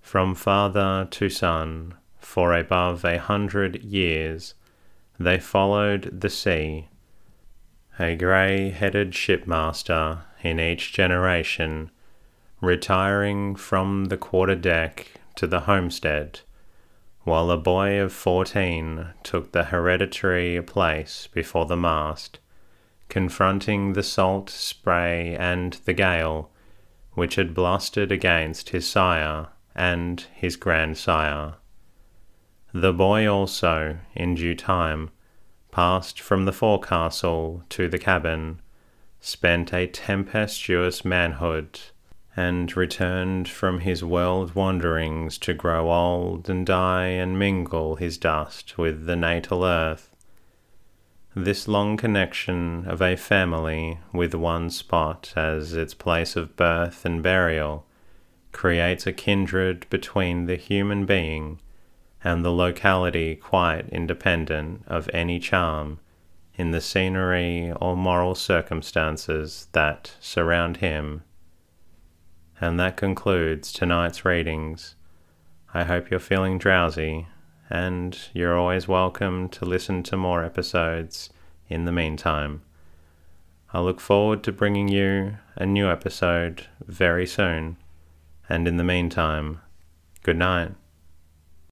From 0.00 0.34
father 0.34 1.06
to 1.12 1.28
son, 1.28 1.94
for 2.18 2.54
above 2.54 3.04
a 3.04 3.18
hundred 3.18 3.82
years, 3.84 4.54
they 5.18 5.38
followed 5.38 6.20
the 6.20 6.28
sea 6.28 6.88
a 7.98 8.16
grey 8.16 8.70
headed 8.70 9.14
shipmaster 9.14 10.22
in 10.42 10.58
each 10.58 10.92
generation, 10.92 11.90
retiring 12.60 13.54
from 13.54 14.06
the 14.06 14.16
quarter 14.16 14.54
deck 14.54 15.12
to 15.36 15.46
the 15.46 15.60
homestead, 15.60 16.40
while 17.22 17.50
a 17.50 17.56
boy 17.56 18.00
of 18.00 18.12
fourteen 18.12 19.06
took 19.22 19.52
the 19.52 19.64
hereditary 19.64 20.60
place 20.62 21.28
before 21.32 21.66
the 21.66 21.76
mast, 21.76 22.38
confronting 23.08 23.92
the 23.92 24.02
salt 24.02 24.50
spray 24.50 25.36
and 25.36 25.74
the 25.84 25.92
gale 25.92 26.50
which 27.12 27.36
had 27.36 27.54
blustered 27.54 28.10
against 28.10 28.70
his 28.70 28.86
sire 28.86 29.46
and 29.74 30.26
his 30.32 30.56
grandsire. 30.56 31.54
The 32.72 32.92
boy 32.92 33.28
also, 33.28 33.98
in 34.14 34.34
due 34.34 34.56
time, 34.56 35.10
passed 35.74 36.20
from 36.20 36.44
the 36.44 36.52
forecastle 36.52 37.64
to 37.68 37.88
the 37.88 37.98
cabin, 37.98 38.60
spent 39.18 39.74
a 39.74 39.88
tempestuous 39.88 41.04
manhood, 41.04 41.80
and 42.36 42.76
returned 42.76 43.48
from 43.48 43.80
his 43.80 44.04
world 44.04 44.54
wanderings 44.54 45.36
to 45.36 45.52
grow 45.52 45.90
old 45.90 46.48
and 46.48 46.64
die 46.64 47.08
and 47.08 47.40
mingle 47.40 47.96
his 47.96 48.16
dust 48.16 48.78
with 48.78 49.06
the 49.06 49.16
natal 49.16 49.64
earth. 49.64 50.14
This 51.34 51.66
long 51.66 51.96
connection 51.96 52.86
of 52.86 53.02
a 53.02 53.16
family 53.16 53.98
with 54.12 54.32
one 54.32 54.70
spot 54.70 55.32
as 55.34 55.72
its 55.72 55.92
place 55.92 56.36
of 56.36 56.54
birth 56.54 57.04
and 57.04 57.20
burial 57.20 57.84
creates 58.52 59.08
a 59.08 59.12
kindred 59.12 59.88
between 59.90 60.46
the 60.46 60.54
human 60.54 61.04
being 61.04 61.58
and 62.24 62.42
the 62.42 62.50
locality 62.50 63.36
quite 63.36 63.86
independent 63.90 64.82
of 64.88 65.10
any 65.12 65.38
charm 65.38 66.00
in 66.54 66.70
the 66.70 66.80
scenery 66.80 67.70
or 67.80 67.96
moral 67.96 68.34
circumstances 68.34 69.68
that 69.72 70.14
surround 70.20 70.78
him. 70.78 71.22
And 72.60 72.80
that 72.80 72.96
concludes 72.96 73.72
tonight's 73.72 74.24
readings. 74.24 74.94
I 75.74 75.84
hope 75.84 76.10
you're 76.10 76.20
feeling 76.20 76.56
drowsy, 76.56 77.26
and 77.68 78.18
you're 78.32 78.56
always 78.56 78.88
welcome 78.88 79.48
to 79.50 79.64
listen 79.64 80.02
to 80.04 80.16
more 80.16 80.44
episodes 80.44 81.30
in 81.68 81.84
the 81.84 81.92
meantime. 81.92 82.62
I 83.72 83.80
look 83.80 84.00
forward 84.00 84.44
to 84.44 84.52
bringing 84.52 84.88
you 84.88 85.36
a 85.56 85.66
new 85.66 85.90
episode 85.90 86.68
very 86.86 87.26
soon, 87.26 87.76
and 88.48 88.68
in 88.68 88.76
the 88.76 88.84
meantime, 88.84 89.60
good 90.22 90.36
night. 90.38 90.72